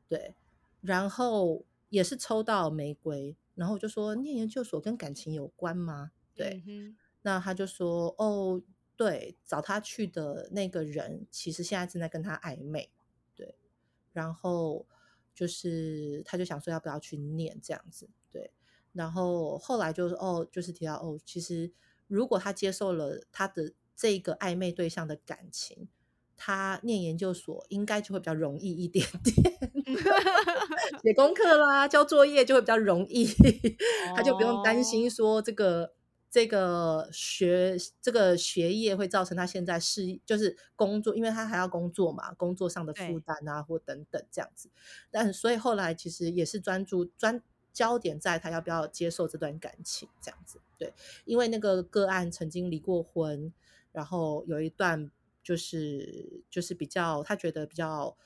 [0.07, 0.33] 对，
[0.79, 6.11] 然后也是抽到玫瑰，然后我就说念研究所跟感情有关吗？
[6.33, 8.61] 对，嗯那他就说哦，
[8.95, 12.89] 对，找他去的那个人其实现在正在跟他暧昧，
[13.35, 13.57] 对，
[14.13, 14.85] 然后
[15.35, 18.53] 就是他就想说要不要去念这样子，对，
[18.93, 21.73] 然后后来就是哦，就是提到哦，其实
[22.07, 25.89] 如果他接受了他的这个暧昧对象的感情，
[26.37, 29.35] 他念研究所应该就会比较容易一点点，
[31.03, 33.27] 写 功课啦、交作业就会比较容易，
[34.15, 35.93] 他就不用担哦心说这个。
[36.29, 44.69] 这个学这个学业会造成他现在是就是工作，因为他还要工作嘛，工作上的负对担啊或等等这样子。
[45.09, 50.59] 但所以后来其实也是专注专焦点在他要不要接受这段感情这样子。
[50.77, 53.53] 对，因为那个个案曾经离过婚，
[53.93, 55.09] 然后有一段
[55.47, 58.17] 就是就是比较他觉得比较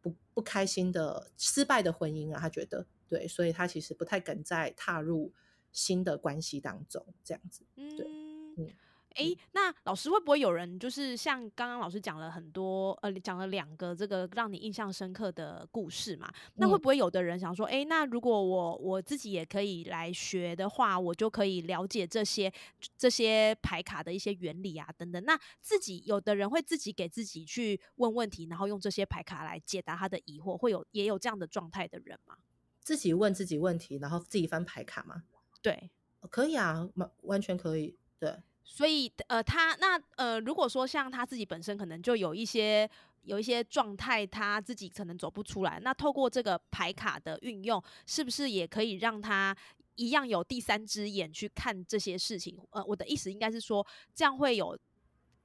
[0.00, 5.30] 不不开心的失败的婚姻啊，他觉得对，所以他其实不太敢再踏入
[5.72, 7.66] 新的关系当中这样子。
[7.76, 8.70] 嗯嗯
[9.14, 16.32] 诶，那老师会不会有人就是像刚刚老师讲了很多，呃，讲了两个这个让你印象深刻的故事嘛？
[16.56, 22.52] 那会嗯不会有的人想说，诶，那如果我我自己也可以来学的话，我就可以了解这些
[22.98, 25.22] 这些牌卡的一些原理啊等等。
[25.24, 32.36] 那自己有的人会自己给自己去问问题，然后用这些牌卡来解答他的疑惑，会有也有这样的状态的人吗？
[32.80, 35.22] 自己问自己问题，然后自己翻牌卡吗？
[35.62, 37.96] 对，哦可以啊，完完全可以。
[38.18, 42.90] 对，所以呃，他那呃，如果说像他自己本身可能就有一些
[43.22, 49.56] 有一些状态，他自己可能走不出来，那透过这个牌卡的运用，是不是也可以让他
[49.96, 52.58] 一样有第三只眼去看这些事情？
[52.70, 54.76] 呃，我的意思应该是说，这样会有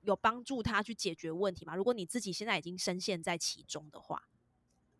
[0.02, 1.76] 有帮助他去解决问题吗？
[1.76, 4.30] 如果你自己现在已经深陷在其中的话，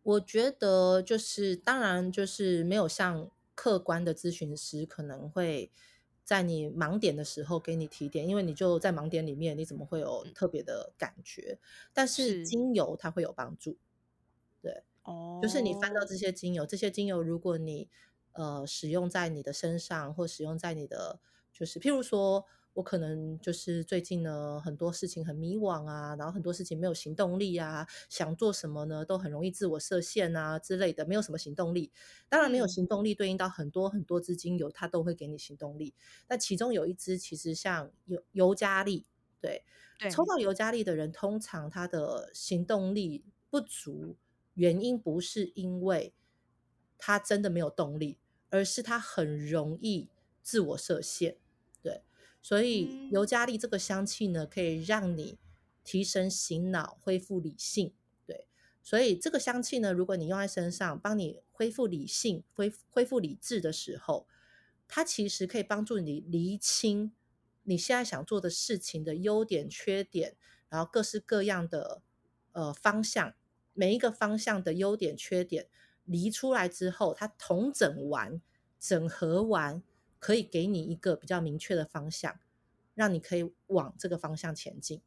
[0.02, 5.70] 我觉得就是当然就是没有像客观的咨询师可能会
[6.30, 11.58] 在你盲点的时候给你提点，因为你就在盲点里面，你怎么会有特别的感觉？
[11.92, 12.46] 但是是。
[12.46, 13.76] 精油它会有帮助，
[14.62, 17.88] 对，哦，就是你翻到这些精油，这些精油如果你
[18.34, 21.18] 呃使用在你的身上，或使用在你的，
[21.52, 31.90] 就是譬如说，我可能就是最近呢很多事情很迷惘啊，然后很多事情没有行动力啊，想做什么呢都很容易自我设限啊之类的，没有什么行动力。
[32.28, 35.94] 当然没有嗯行动力对应到很多很多支精油，它都会给你行动力。
[36.28, 39.06] 那其中有一支其实像尤尤加利，
[39.40, 39.64] 对，
[39.98, 44.16] 对抽到尤加利的人，通常他的行动力不足，
[44.54, 46.14] 原因不是因为
[46.98, 48.18] 他真的没有动力，
[48.50, 50.08] 而是他很容易
[50.42, 51.39] 自我设限。
[52.40, 55.38] 对，所以尤嗯加利这个香气呢，可以让你
[55.84, 57.92] 提神醒脑、恢复理性。
[58.26, 58.46] 对，
[58.82, 64.26] 所以这个香气呢，如果你用在身上，帮你恢复理性、恢恢复理智的时候，
[64.88, 67.12] 它其实可以帮助你厘清
[67.64, 70.36] 你现在想做的事情的优点、缺点，
[70.68, 72.02] 然后各式各样的
[72.52, 73.34] 呃方向，
[73.74, 75.68] 每一个方向的优点、缺点
[76.04, 78.40] 离出来之后，它统整完、
[78.78, 79.82] 整合完，
[80.20, 82.38] 可以给你一个比较明确的方向，
[82.94, 85.02] 让你可以往这个方向前进。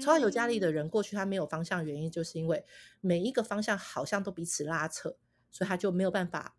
[0.00, 2.64] 抽到尤加利的嗯人，过去他没有方向，原因就是因为
[3.00, 5.16] 每一个方向好像都彼此拉扯，
[5.52, 6.56] 所以他就没有办法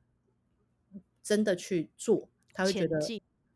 [1.21, 2.97] 真的去做，他会觉得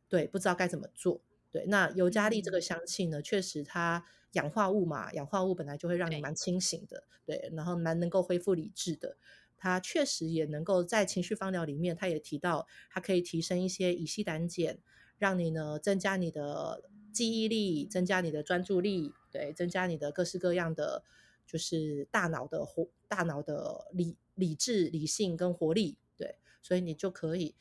[0.09, 1.21] 对不知道该怎么做。
[1.51, 9.17] 对，那尤加利这个嗯香气呢，确实它氧化物嘛，氧化物本来就会让你对蛮清醒的，对，然后蛮能够恢复理智的。
[9.59, 14.77] 它确实也能够在情绪方疗里面，它也提到它可以提升一些乙烯胆碱，
[15.17, 21.03] 让你呢增加你的记忆力，增加你的专注力，对，增加你的各式各样的
[21.45, 27.55] 就是大脑的活大脑的理理智、理性跟活力，对，所以你就可以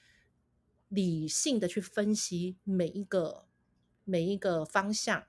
[0.88, 3.46] 理性的去分析每一个
[4.04, 5.26] 每一个方向，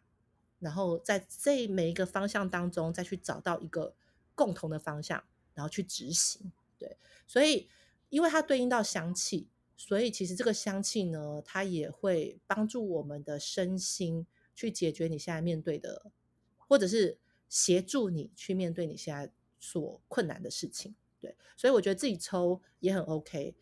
[0.60, 3.96] 然后在这每一个方向当中再去找到一个
[4.36, 6.52] 共同的方向，然后去执行。
[6.80, 7.70] 对，所以
[8.10, 16.12] 因为它对应到香气，所以其实这个香气呢，它也会帮助我们的身心去解决你现在面对的，
[16.58, 20.96] 或者是协助你去面对你现在所困难的事情。
[21.20, 23.56] 对，所以我觉得自己抽也很 OK。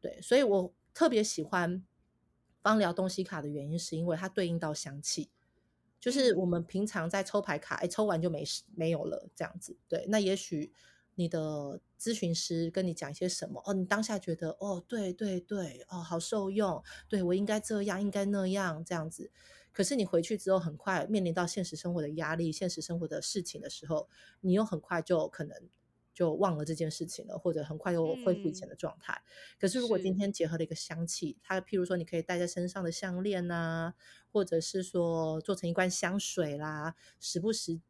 [0.00, 1.82] 对，所以我特别喜欢
[2.60, 5.30] 芳疗东西卡的原因，是因为它对应到香气。
[6.00, 9.74] 就是我嗯们平常在抽牌卡，哎，抽完就没事没有了，这样子。
[9.88, 10.70] 对，那也许
[11.14, 19.30] 你的咨询师跟你讲一些什么，哦，你当下觉得，哦，对对对，哦，好受用，对我应该这样，应该那样，这样子。
[19.72, 24.08] 可是你回去之后，很快面临到现实生活的压力、现实生活的事情的时候，
[24.40, 25.56] 你又很快就可能
[26.12, 29.20] 就忘了这件事情了，或者很快又恢复以前嗯的状态。
[29.58, 33.94] 可是如果今天结合了一个香气，它譬如说你可以戴在身上的项链呐、
[34.32, 37.80] 或者是说做成一罐香水啦，时不时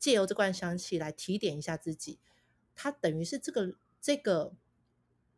[0.00, 2.18] 借由这罐香气来提点一下自己，
[2.74, 4.52] 它等于是这个这个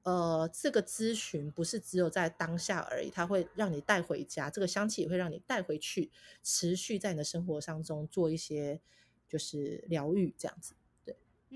[0.03, 6.11] 呃这个咨询不是只有在当下而已，它会让你带回家，这个香气也会让你带回去，
[6.43, 8.81] 持续在你的生活当中做一些
[9.29, 10.75] 就是疗愈这样子。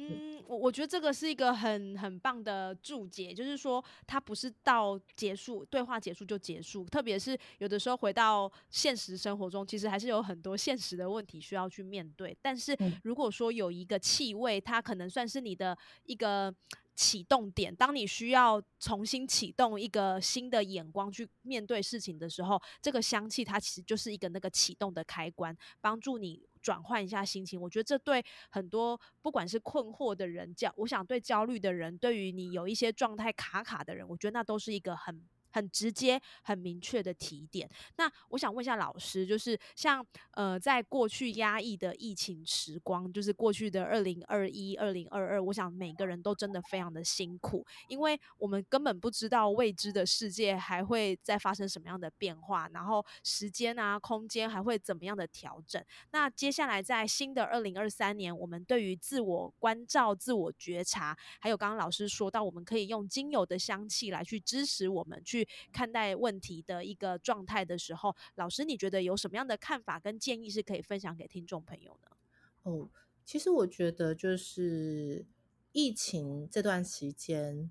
[0.00, 12.37] 嗯，我我觉得这个是一个很很棒的注解，就是说它不是到结束对话结束就结束，特别是有的时候回到现实生活中，其实还是有很多现实的问题需要去面对。
[12.40, 16.54] 但是嗯如果说有一个气味，它可能算是你的一个
[16.94, 27.59] 启动点，当你需要重新启动一个新的眼光去面对事情的时候，这个香气它其实就是一个那个启动的开关，帮助你转换一下心情。
[27.59, 35.26] 我觉得这对很多不管是困惑的人，焦我想对焦虑的人，对于你有一些状态卡卡的人，我觉得那都是一个很。
[35.59, 37.68] 很直接、很明确的提点。
[37.97, 55.85] 那我想问一下老师，就是像呃，在过去压抑的疫情时光，就是过去的二零二一、二零二二，我想每个人都真的非常的辛苦，因为我们根本不知道未知的世界还会再发生什么样的变化，然后时间啊、空间还会怎么样的调整。
[56.13, 72.17] 那接下来在新的二零二三年，我们对于自我关照、自我觉察，还有刚刚老师说到，我们可以用精油的香气来去支持我们去看待问题的一个状态的时候，老师你觉得有什么样的看法跟建议是可以分享给听众朋友呢？
[72.63, 72.90] 哦，
[73.25, 75.27] 其实我觉得就是
[75.73, 77.71] 疫情这段期间，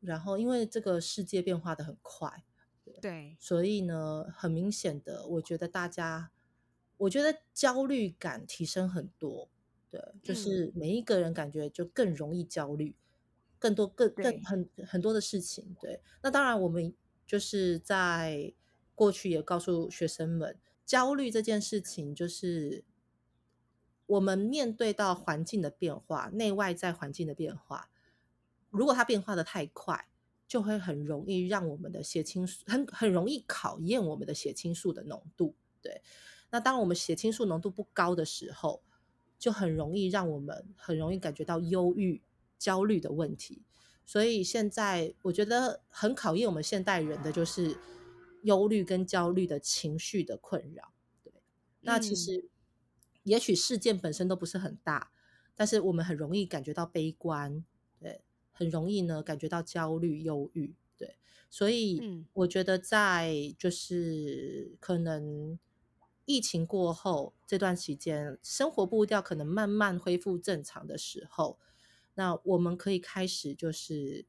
[0.00, 2.44] 然后因为这个世界变化的很快，
[3.00, 6.30] 对，所以呢，很明显的，我觉得大家，
[6.96, 9.48] 我觉得焦虑感提升很多，
[9.90, 12.96] 对，就嗯是每一个人感觉就更容易焦虑，
[13.58, 16.00] 更多更更很很多的事情，对。
[16.22, 16.92] 那当然，我们
[17.32, 18.52] 就是在
[18.94, 22.84] 过去也告诉学生们，焦虑这件事情就是
[24.04, 27.88] 我们面对到环境的变化，内外在环境的变化，
[28.68, 30.10] 如果它变化的太快，
[30.46, 35.54] 就会很容易让我们的血清素很很容易考验我们的血清素的浓度。
[35.80, 36.02] 对，
[36.50, 38.82] 那当我们血清素浓度不高的时候，
[39.38, 42.20] 就很容易让我们很容易感觉到忧郁、
[42.58, 43.62] 焦虑的问题。
[44.04, 47.76] 所以现在我觉得很考验我们现代人的就是
[48.42, 50.92] 忧虑跟焦虑的情绪的困扰。
[51.22, 51.32] 对，
[51.80, 52.16] 那其嗯。
[52.16, 52.48] 实
[53.22, 55.12] 也许事件本身都不是很大，
[55.54, 57.64] 但是我们很容易感觉到悲观，
[58.00, 61.16] 对，很容易呢感觉到焦虑、忧郁，对，
[61.48, 62.26] 所以嗯。
[62.32, 65.58] 我觉得在就是可能
[66.24, 71.58] 疫情过后这段期间，生活步调可能慢慢恢复正常的时候，
[72.14, 74.26] 那我们可以开始就是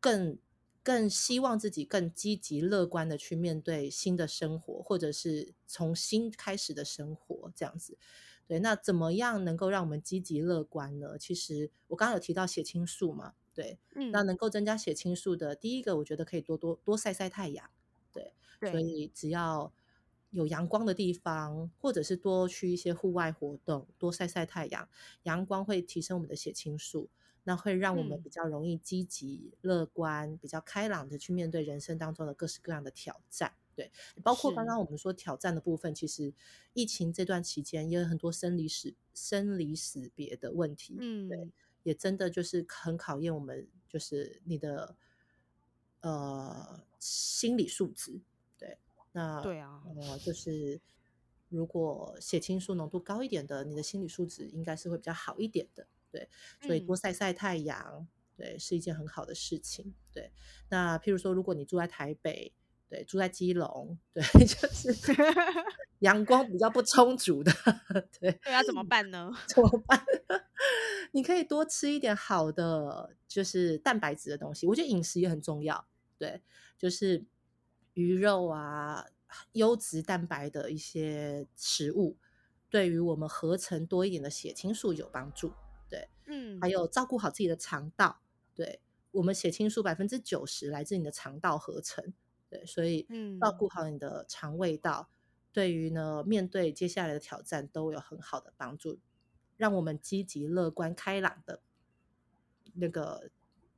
[0.00, 0.38] 更
[0.82, 7.98] 更希望自己更积极乐观的去面对新的生活，或者是从新开始的生活这样子。
[8.46, 11.18] 对，那怎么样能够让我们积极乐观呢？
[11.18, 13.80] 其实我刚刚有提到血清素嘛，对，
[14.12, 17.68] 那嗯，能够增加血清素的第一个，我觉得可以多多多晒晒太阳，
[18.12, 19.72] 对，所，以只要
[20.36, 24.86] 有阳光的地方，或者是多去一些户外活动，多晒晒太阳，
[25.22, 27.08] 阳光会提升我们的血清素，
[27.44, 33.54] 那会让我们嗯比较容易积极、乐观、比较开朗的去面对人生当中的各式各样的挑战。
[33.74, 33.90] 对，
[34.22, 36.34] 包括刚刚我们说挑战的部分，其实
[36.74, 40.96] 疫情这段期间也有很多生离死、生离死别的问题。
[41.00, 44.96] 嗯对，嗯也真的就是很考验我们，就是你的
[46.02, 48.20] 呃心理素质。
[49.16, 50.80] 对，那对啊，呃，就是
[51.48, 55.86] 如果血清素浓度高一点的，你的心理素质应该是会比较好一点的。
[56.10, 56.28] 对，
[56.60, 58.06] 所以多嗯晒晒太阳，
[58.36, 59.94] 对，是一件很好的事情。
[60.12, 60.32] 对，
[60.68, 62.52] 那譬如说，如果你住在台北，
[62.88, 64.94] 对，住在基隆，对， 就是
[66.00, 67.52] 阳光比较不充足的，
[68.20, 69.30] 对，对啊，怎么办呢？
[69.48, 70.02] 怎么办？
[71.12, 74.66] 你可以多吃一点好的，就是蛋白质的东西。
[74.66, 75.86] 我觉得饮食也很重要，
[76.16, 76.42] 对，
[76.78, 77.24] 就是
[77.96, 79.06] 鱼肉啊，
[79.52, 82.18] 优质蛋白的一些食物，
[82.68, 85.52] 对于我们合成多一点的血清素有帮助。
[85.88, 88.20] 对，嗯，还有照顾好自己的肠道，
[88.54, 88.82] 对
[89.12, 92.12] 我们血清素百分之九十来自你的肠道合成，
[92.50, 95.08] 对，所以照嗯顾好你的肠胃道，
[95.50, 98.98] 对于呢面对接下来的挑战都有很好的帮助，
[99.56, 101.62] 让我们积极、乐观、开朗的
[102.74, 103.30] 那个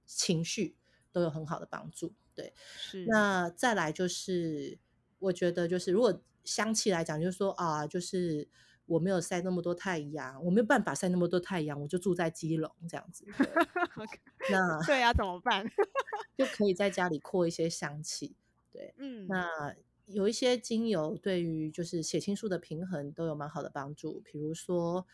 [0.05, 0.75] 情绪
[1.13, 2.13] 都有很好的帮助。
[2.39, 4.79] 对，是，那再来就是，
[5.19, 8.47] 我觉得就是如果香气来讲，就是说啊，就是
[8.87, 13.25] 我没有晒那么多太阳，我没有办法晒那么多太阳，我就住在基隆这样子。
[13.35, 14.51] 对。
[14.53, 15.69] 那 对啊，怎么办？
[16.39, 18.37] 就可以在家里扩一些香气。
[18.71, 19.27] 对，嗯。
[19.27, 19.75] 那
[20.07, 25.05] 有一些精油对于就是血清素的平衡都有蛮好的帮助，比如说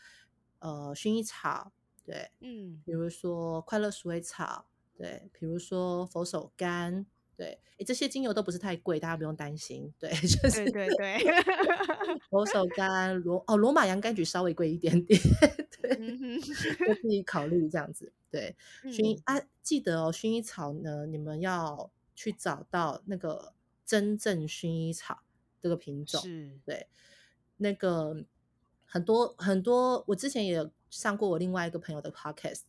[0.59, 1.71] 呃薰衣草，
[2.05, 2.81] 对，嗯。
[2.85, 7.05] 比如说快乐鼠尾草，对，比如说佛手柑，
[7.37, 9.93] 对，诶这些精油都不是太贵，大家不用担心。
[9.99, 11.19] 对， 就是对对对，
[12.29, 15.19] 佛手柑、罗哦罗马洋甘菊稍微贵一点点，
[15.81, 18.11] 对，嗯自己考虑这样子。
[18.31, 23.53] 对，薰衣嗯啊，记得哦，薰衣草呢，你们要去找到那个
[23.85, 25.19] 真正薰衣草
[25.61, 26.21] 这个品种。
[26.21, 26.87] 是，对，
[27.57, 28.25] 那个
[28.85, 32.61] 很多很多，我之前也有上过我另外一个朋友的 podcast，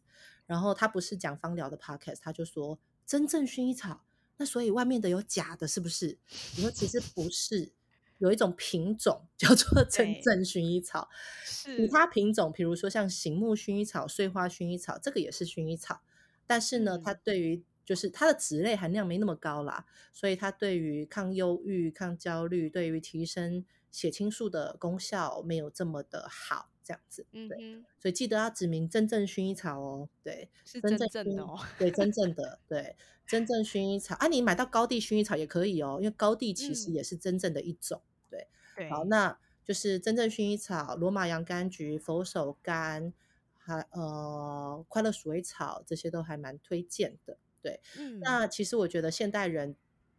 [0.46, 4.04] 然后他不是讲芳疗的 podcast，他就说真正薰衣草，
[4.38, 6.18] 那所以外面的有假的，是不是？
[6.56, 7.72] 你说其实不是，
[8.18, 11.08] 有一种品种叫做 真正薰衣草，
[11.46, 16.00] 其，他品种，比如说像醒目薰衣草、碎花薰衣草，这个也是薰衣草，
[16.46, 17.20] 但是呢，它嗯。
[17.24, 27.26] 对于就是它的脂类含量没那么高啦，所以它对于抗忧郁、抗焦虑，对于提升血清素的功效没有这么的好，这样子。
[27.32, 30.08] 对，嗯对，所以记得要指明真正薰衣草哦。
[30.22, 32.94] 对，是真真正的哦，对真正 的对
[33.26, 38.00] 真正薰衣草啊，你买到高地薰衣草也可以哦，因为高地其实嗯也是真正的一种。
[38.30, 38.46] 对。
[38.76, 43.12] 对，好，那就是真正薰衣草、罗马洋甘菊、佛手柑，
[43.58, 47.36] 还呃快乐鼠尾草，这些都还蛮推荐的。
[47.60, 49.74] 对，嗯那其实我觉得现代人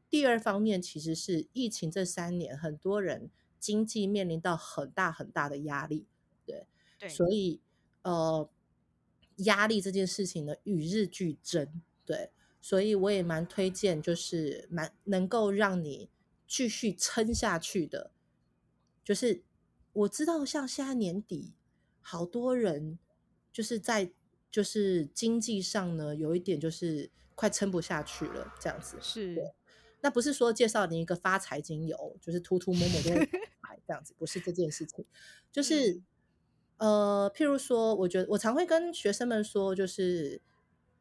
[0.09, 6.05] 第二方面其实是疫情这三年，很多人经济面临到很大很大的压力，
[6.47, 6.65] 对，
[6.97, 7.61] 对，所以
[8.01, 8.49] 呃
[9.37, 12.31] 压力这件事情呢与日俱增，对，
[12.61, 16.09] 所以我也蛮推荐，就是蛮能够让你
[16.47, 18.11] 继续撑下去的，
[19.03, 19.43] 就是
[19.93, 21.53] 我知道，像现在年底，
[22.01, 22.97] 好多人
[23.51, 24.11] 就是在
[24.49, 28.97] 就是经济上呢，有一点就是快撑不下去了，这样子。
[29.01, 29.53] 是，
[30.01, 33.25] 那不是说介绍你一个发财精油，就是涂涂抹抹都会
[33.61, 35.05] 财这样子，不是这件事情。
[35.51, 36.01] 就是
[36.77, 40.41] 呃，譬如说，我觉得我常会跟学生们说，就是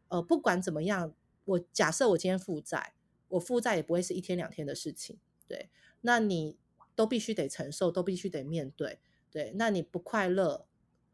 [0.09, 1.15] 呃，不管怎么样，
[1.45, 2.95] 我假设我今天负债，
[3.29, 5.19] 我负债也不会是一天两天的事情，
[5.49, 5.71] 对，
[6.03, 6.57] 那你。
[6.97, 8.99] 都必须得承受，都必须得面对。
[9.31, 10.65] 对，那你不快乐，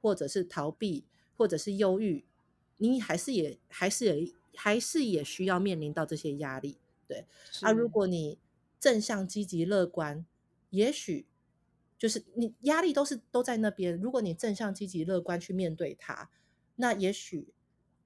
[0.00, 1.04] 或者是逃避，
[1.36, 2.24] 或者是忧郁，
[2.76, 6.78] 你还是也还是也还是也需要面临到这些压力。
[7.08, 7.26] 对，
[7.62, 8.38] 啊，如果你
[8.78, 10.24] 正向、积极、乐观，
[10.70, 11.26] 也许
[12.03, 13.96] 就是你压力都是都在那边。
[13.96, 16.28] 如果你正向、积极、乐观去面对它，
[16.74, 17.55] 那也许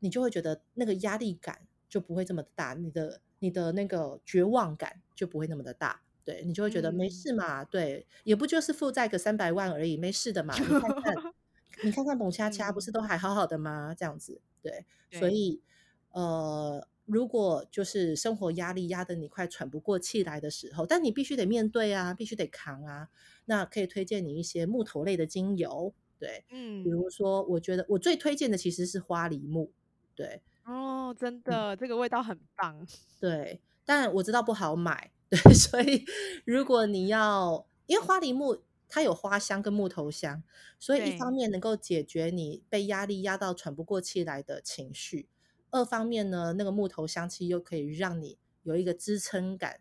[0.01, 6.03] 你就会觉得那个压力感就不会这么大，你的你的那个绝望感就不会那么的大。
[6.26, 10.55] 对你就会觉得没事嘛，对，也不就是负债个三百万而已，没事的嘛。
[10.59, 11.14] 你看看，
[11.84, 13.94] 你看看董恰恰不是都还好好的吗？
[13.97, 15.62] 这样子，对，所以
[16.11, 23.09] 呃，如果就是生活压力压得你快喘不过气来的时候，但你必须得面对啊，必须得扛啊，
[23.46, 29.72] 那可以推荐你一些木头类的精油，对，嗯，比如说，我觉得我最推荐的其实是花梨木，
[30.14, 32.86] 对，哦，真的，这个味道很棒，
[33.20, 35.12] 对，但我知道不好买。
[35.28, 36.04] 对，所以
[36.44, 40.44] 如果你要，因为花梨木它有花香跟木头香，
[40.78, 45.28] 所以一方面能够解决你被压力压到喘不过气来的情绪，
[45.77, 49.81] 二方面呢，那个木头香气又可以让你有一个支撑感，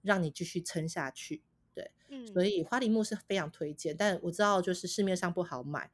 [0.00, 1.42] 让你继续撑下去。
[1.74, 5.90] 对，嗯，所以花梨木是非常推荐，但我知道就是市面上不好买，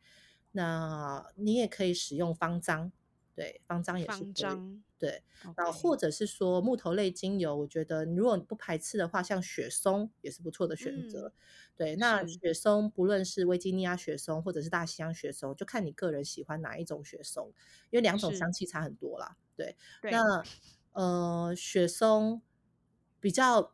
[0.53, 2.93] 那你也可以使用方樟。
[3.39, 4.83] 对，方樟也是可以。
[4.99, 5.23] 对，
[5.57, 11.33] 然后或者是说木头类精油，我觉得如果你不排斥的话，像雪松也是不错的选择。
[11.77, 17.53] 对，那雪松不论是维吉尼亚雪松或者是大西洋雪松，就看你个人喜欢哪一种雪松，
[17.91, 19.37] 因为两种香气差很多啦。
[19.55, 20.43] 对，那
[20.91, 22.43] 呃雪松
[23.21, 23.73] 比较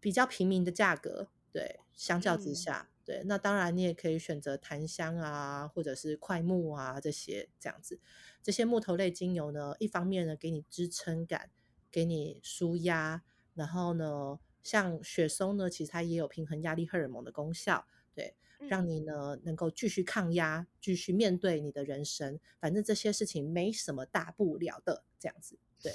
[0.00, 2.88] 比较平民的价格，对，相较之下。
[3.04, 7.98] 对，那当然你也可以选择檀香啊，或者是快木啊这些这样子。
[8.42, 11.50] 这些木头类精油呢，一方面呢给你支撑感，
[11.90, 13.22] 给你舒压，
[13.54, 18.34] 然后呢，像雪松呢，其实它也有平衡压力荷尔蒙的功效，对，
[18.68, 22.40] 让你呢能够继续抗压，继续面对你的人生。
[22.58, 25.92] 反正这些事情没什么大不了的，这样子，对，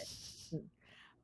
[0.54, 0.70] 嗯。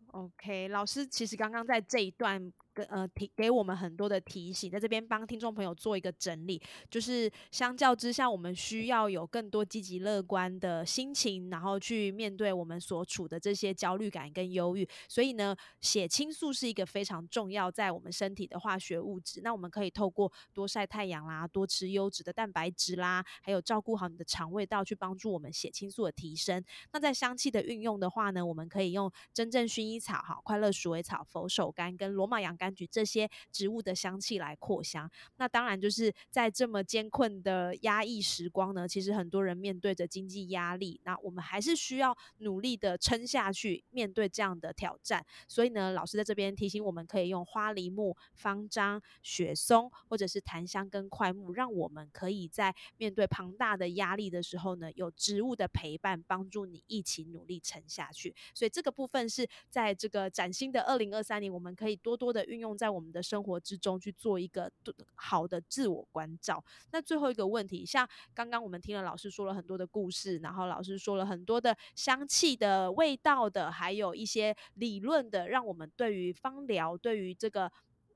[0.07, 2.53] OK，老师其实刚刚在这一段。
[2.73, 6.59] 跟呃提给我们很多的提醒，在这边帮听众朋友做一个整理，
[6.89, 14.87] 就是相较之下，我们需要有更多积极乐观的心情，然后去面对我们所处的这些焦虑感跟忧郁。
[15.07, 19.41] 所以呢，血清素是一个非常重要在我们身体的化学物质。
[19.43, 26.63] 那我们可以透过多晒太阳啦，多吃优质的蛋白质啦，还有照顾好你的肠胃道，去帮助我们血清素的提升。
[26.91, 32.57] 那在香气的运用的话呢，我们可以用真正薰衣草、哈快乐鼠尾草、佛手柑跟罗马洋。
[32.63, 45.25] 柑橘这些植物的香气来扩香，那当然就是在这么艰困的压抑时光呢，其实很多人面对着经济压力，那我们还是需要努力的撑下去，面对这样的挑战。
[45.47, 58.33] 所以呢，老师在这边提醒我们，可以用花梨木、方樟、雪松或者是檀香跟快木，让我们可以在面对庞大的压力的时候呢，有植物的陪伴，帮助你一起努力撑下去。
[58.53, 62.45] 所以这个部分是在这个崭新的二零二三年，我们可以多多的。
[62.53, 64.71] 运用在我们的生活之中去做一个
[65.15, 66.63] 好的自我关照。
[66.91, 77.71] 那最后一个问题，像刚刚我们听了老师说了很多的故事，然后老师说了很多的香气的味道的，还有一些理论的，让我们对于芳疗，对于这个。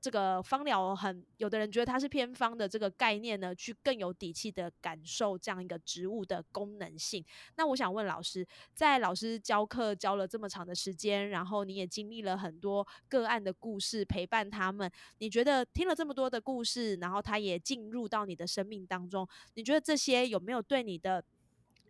[0.08, 7.22] 这个芳疗很，有的人觉得它是偏方的这个概念呢，去更有底气的感受这样一个植物的功能性。
[7.58, 21.22] 那我想问老师，在老师教课教了这么长的时间，然后你也经历了很多个案的故事，陪伴他们，你觉得听了这么多的故事，然后他也进入到你的生命当中，你觉得这些有没有对你的？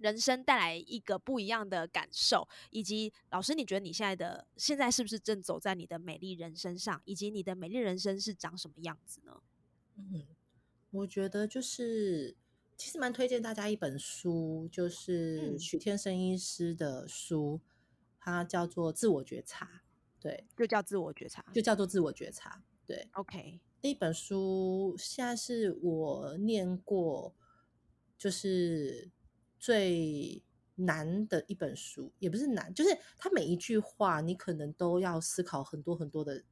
[0.00, 7.00] 人生带来一个不一样的感受，以及老师，你觉得你现在的现在是不是正走在你的美丽人生上？
[7.04, 9.42] 以及你的美丽人生是长什么样子呢？
[9.96, 10.26] 嗯，
[10.90, 12.36] 我觉得就是
[12.76, 17.60] 其实蛮推荐大家一本书，就是许天生医师的书，
[18.18, 19.66] 它叫做《自我觉察》，
[20.22, 27.34] 对，就叫自我觉察，就叫做自我觉察，对，OK，那本书现在是我念过，
[28.16, 29.10] 就是。
[29.58, 30.42] 最
[30.76, 36.44] 难的一本书，也不是难，就是它每一句话，你可能都要思考很多很多的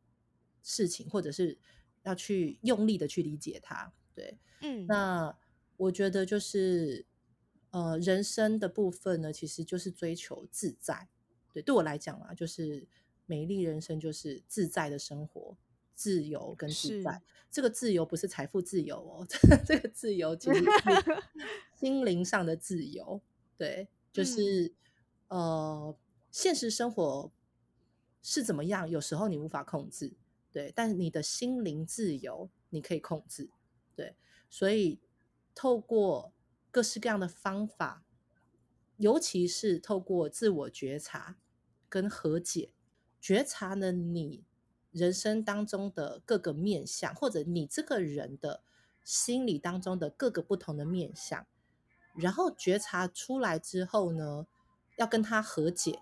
[0.63, 1.57] 事情，或者是
[2.03, 3.93] 要去用力的去理解它。
[4.15, 5.37] 对，嗯，那
[5.77, 7.07] 我觉得就是
[7.71, 11.09] 呃，人生的部分呢，其实就是追求自在。
[11.53, 12.89] 对，对我来讲啊，就是
[13.27, 15.57] 美丽人生就是自在的生活，
[15.97, 17.21] 自由跟自在。
[17.51, 19.27] 这个自由不是财富自由哦，
[19.67, 20.67] 这个自由其实是
[21.75, 23.21] 心灵上的自由。
[23.57, 24.75] 对，就是、
[25.29, 25.97] 呃，
[26.31, 27.33] 现实生活
[28.23, 30.13] 是怎么样，有时候你无法控制，
[30.53, 33.49] 对，但是你的心灵自由你可以控制，
[33.95, 34.15] 对，
[34.51, 35.01] 所以
[35.55, 36.35] 透过
[36.71, 38.05] 各式各样的方法，
[38.99, 41.39] 尤其是透过自我觉察
[41.89, 42.73] 跟和解，
[43.19, 44.45] 觉察了你
[44.97, 48.63] 人生当中的各个面相，或者你这个人的
[49.05, 51.47] 心理当中的各个不同的面相，
[52.15, 54.47] 然后觉察出来之后呢，
[54.97, 56.01] 要跟他和解，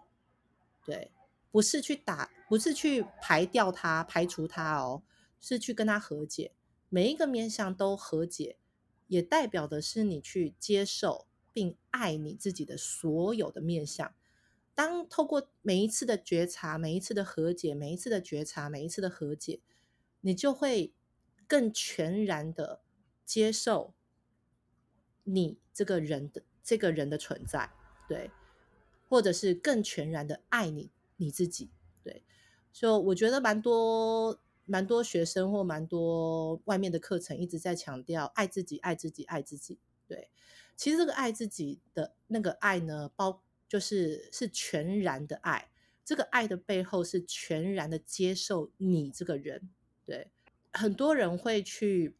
[0.86, 1.10] 对，
[1.50, 5.02] 不是去打，不是去排掉他、排除他哦，
[5.40, 6.52] 是去跟他和解。
[6.88, 8.56] 每一个面相都和解，
[9.08, 14.14] 也代表的是你去接受并爱你自己的所有的面相。
[14.74, 19.60] 当透过每一次的觉察、每一次的和解、每一次的觉察、每一次的和解，
[20.20, 20.92] 你就会
[21.46, 22.82] 更全然的
[23.24, 23.94] 接受
[25.22, 27.70] 你这个人的这个人的存在，
[28.08, 28.30] 对，
[29.08, 31.70] 或者是更全然的爱你你自己，
[32.02, 32.24] 对。
[32.72, 40.30] 所以我觉得蛮多蛮多学生或蛮多外面的课程一直在强调爱自己、爱自己、爱自己，对。
[40.76, 43.40] 其实这个爱自己的那个爱呢，包
[43.74, 45.68] 就是是全然的爱，
[46.04, 49.68] 这个爱的背后是全然的接受你这个人，
[50.06, 50.30] 对。
[50.72, 52.16] 很多人会去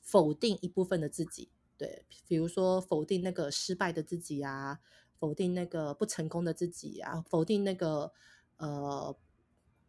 [0.00, 4.78] 否定一部分的自己，对，比如说否定那个失败的自己啊，
[5.18, 8.12] 否定那个不成功的自己啊，否定那个
[8.58, 9.16] 呃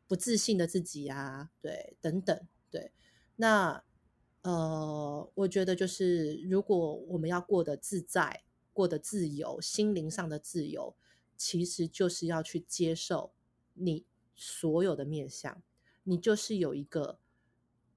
[0.07, 2.91] 不自信的自己啊，对，等等，对。
[3.35, 3.83] 那
[4.41, 8.45] 呃，我觉得就是如果我们要过得自在，
[8.77, 10.95] 过得自由，心灵上的自由，
[11.35, 13.33] 其实就是要去接受
[13.73, 14.05] 你
[14.35, 15.63] 所有的面相，
[16.03, 17.19] 你就是有一个。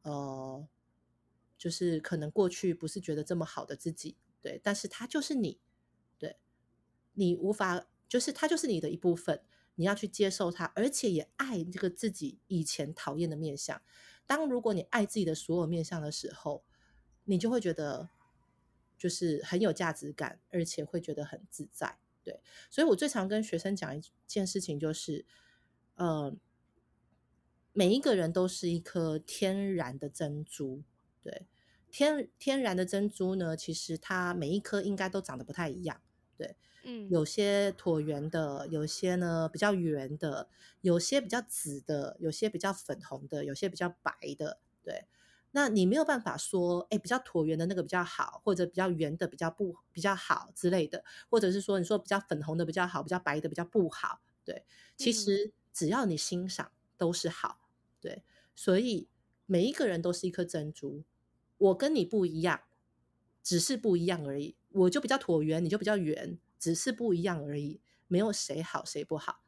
[0.02, 0.66] 呃，
[1.58, 5.60] 就是可能过去不是觉得这么好的自己，对，但是他就是你，
[6.18, 6.38] 对，
[7.12, 9.42] 你无法，就是他就是你的一部分，
[9.74, 13.82] 你要去接受他，而且也爱这个自己以前讨厌的面相。
[14.26, 16.64] 当如果你爱自己的所有面相的时候，
[17.24, 18.08] 你就会觉得
[19.00, 22.38] 就是很有价值感，而且会觉得很自在，对。
[22.70, 25.26] 所以我最常跟学生讲一件事情，就是，
[25.96, 26.36] 呃。
[27.72, 30.82] 每一个人都是一颗天然的珍珠，
[31.22, 31.46] 对，
[31.88, 36.02] 天天然的珍珠呢，其实它每一颗应该都长得不太一样，
[36.36, 40.48] 对，嗯，有些椭圆的，有些呢比较圆的，
[40.80, 45.06] 有些比较紫的，有些比较粉红的，有些比较白的，对。
[45.52, 54.64] 那你没有办法说，哎，比较椭圆的那个比较好，或者比较圆的比较不比较好之类的，或者是说你说比较粉红的比较好，比较白的比较不好，对。
[54.96, 57.60] 其实只要你欣赏，都是好。
[58.00, 58.22] 对，
[58.54, 59.08] 所以
[59.46, 61.04] 每一个人都是一颗珍珠，
[61.58, 62.62] 我跟你不一样，
[63.42, 64.56] 只是不一样而已。
[64.70, 69.42] 我就比较椭圆，你就比较圆，只是不一样而已，没有谁好谁不好。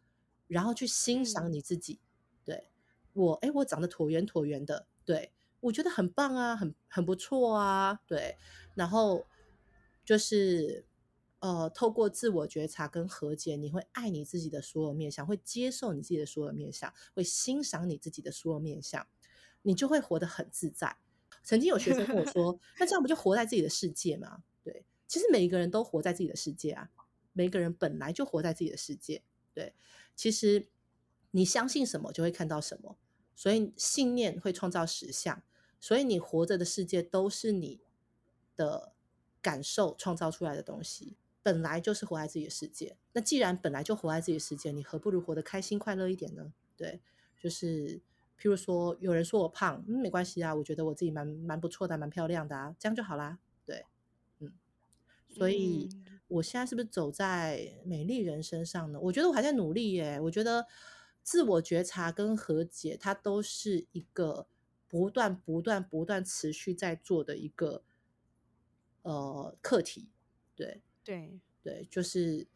[0.48, 2.00] 然后去欣赏你自己，
[2.44, 2.70] 对
[3.12, 5.32] 我，哎，我长得椭圆椭圆的，对
[5.63, 8.37] 我觉得很棒啊，很很不错啊，对。
[8.75, 9.27] 然后
[10.05, 10.85] 就是。
[11.43, 19.05] 呃，透过自我觉察跟和解，你会爱你自己的所有面相，会接受你自己的所有面相，会欣赏你自己的所有面相，
[19.63, 20.99] 你就会活得很自在。
[21.43, 26.89] 曾经有学生跟我说：“那这样不就活在自己的世界吗？”对，其实每一个人都活在自己的世界啊，
[27.33, 29.25] 每个人本来就活在自己的世界。
[29.53, 29.75] 对，
[30.15, 30.69] 其实
[31.33, 32.97] 你相信什么，就会看到什么，
[33.35, 35.43] 所以信念会创造实相，
[35.83, 37.80] 所以你活着的世界都是你
[38.55, 38.93] 的
[39.43, 41.16] 感受创造出来的东西。
[41.43, 46.53] 本来就是活在自己的世界，那既然本来就活在自己的世界，你何不如活得开心快乐一点呢？
[46.76, 47.01] 对，
[47.37, 47.99] 就是
[48.39, 53.41] 譬如说，有人说我胖，嗯，没关系啊，我觉得我自己蛮蛮不错的，蛮漂亮的啊，这样就好啦。
[53.66, 53.85] 对，
[54.39, 54.53] 嗯，
[55.28, 55.89] 所以
[56.28, 59.01] 我现在是不是走在美丽人身上呢？
[59.01, 60.20] 我觉得我还在努力耶。
[60.20, 60.64] 我觉得
[61.24, 64.47] 自我觉察跟和解，它都是一个
[64.93, 67.82] 不断、不断、不断持续在做的一个
[69.01, 70.11] 呃课题，
[70.55, 70.82] 对。
[71.03, 72.47] 对对，就是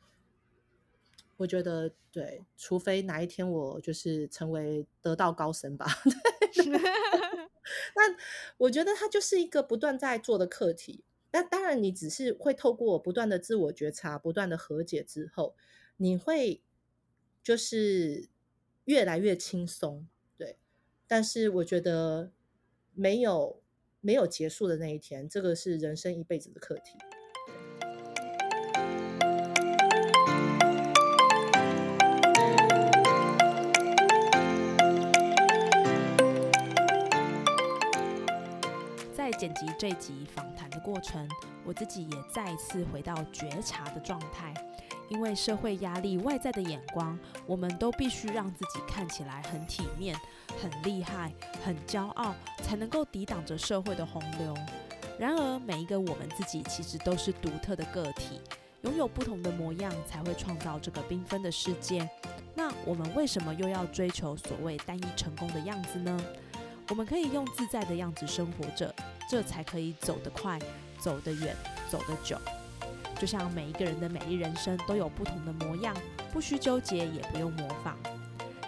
[1.39, 5.87] 我觉得对，除非哪一天我就是成为得道高僧吧。
[7.97, 8.16] 那
[8.59, 11.03] 我觉得它就是一个不断在做的课题。
[11.32, 15.57] 那当然，你只是会透过不断的自我觉察、不断的和解之后，
[15.97, 16.62] 你会
[17.43, 18.28] 就是
[18.84, 20.07] 越来越轻松。
[21.09, 22.33] 但是我觉得
[22.93, 23.63] 没有
[24.01, 26.99] 没有结束的那一天，这个是人生一辈子的课题。
[39.15, 41.29] 在剪辑这集访谈的过程，
[41.65, 44.53] 我自己也再一次回到觉察的状态。
[45.09, 50.17] 因为社会压力、外在的眼光，我们都必须让自己看起来很体面、
[50.61, 51.33] 很厉害、
[51.65, 54.55] 很骄傲，才能够抵挡着社会的洪流。
[55.19, 58.41] 然而，每一个我们自己其实都是独特的个体，
[58.83, 62.09] 拥有不同的模样，才会创造这个缤纷的世界。
[62.55, 66.19] 那我们为什么又要追求所谓单一成功的样子呢？
[66.89, 68.95] 我们可以用自在的样子生活着，
[69.29, 70.59] 这才可以走得快、
[70.99, 71.57] 走得远、
[71.91, 72.39] 走得久。
[73.19, 75.95] 就像每一个人的美丽人生都有不同的模样，
[76.33, 77.97] 不需纠结，也不用模仿。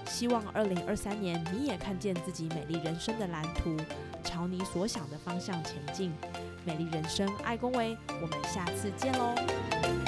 [0.06, 3.76] 希望二零二三年你也看见自己美丽人生的蓝图，
[4.24, 6.12] 朝你所想的方向前进。
[6.64, 10.07] 美丽人生，爱恭维，我们下次见喽。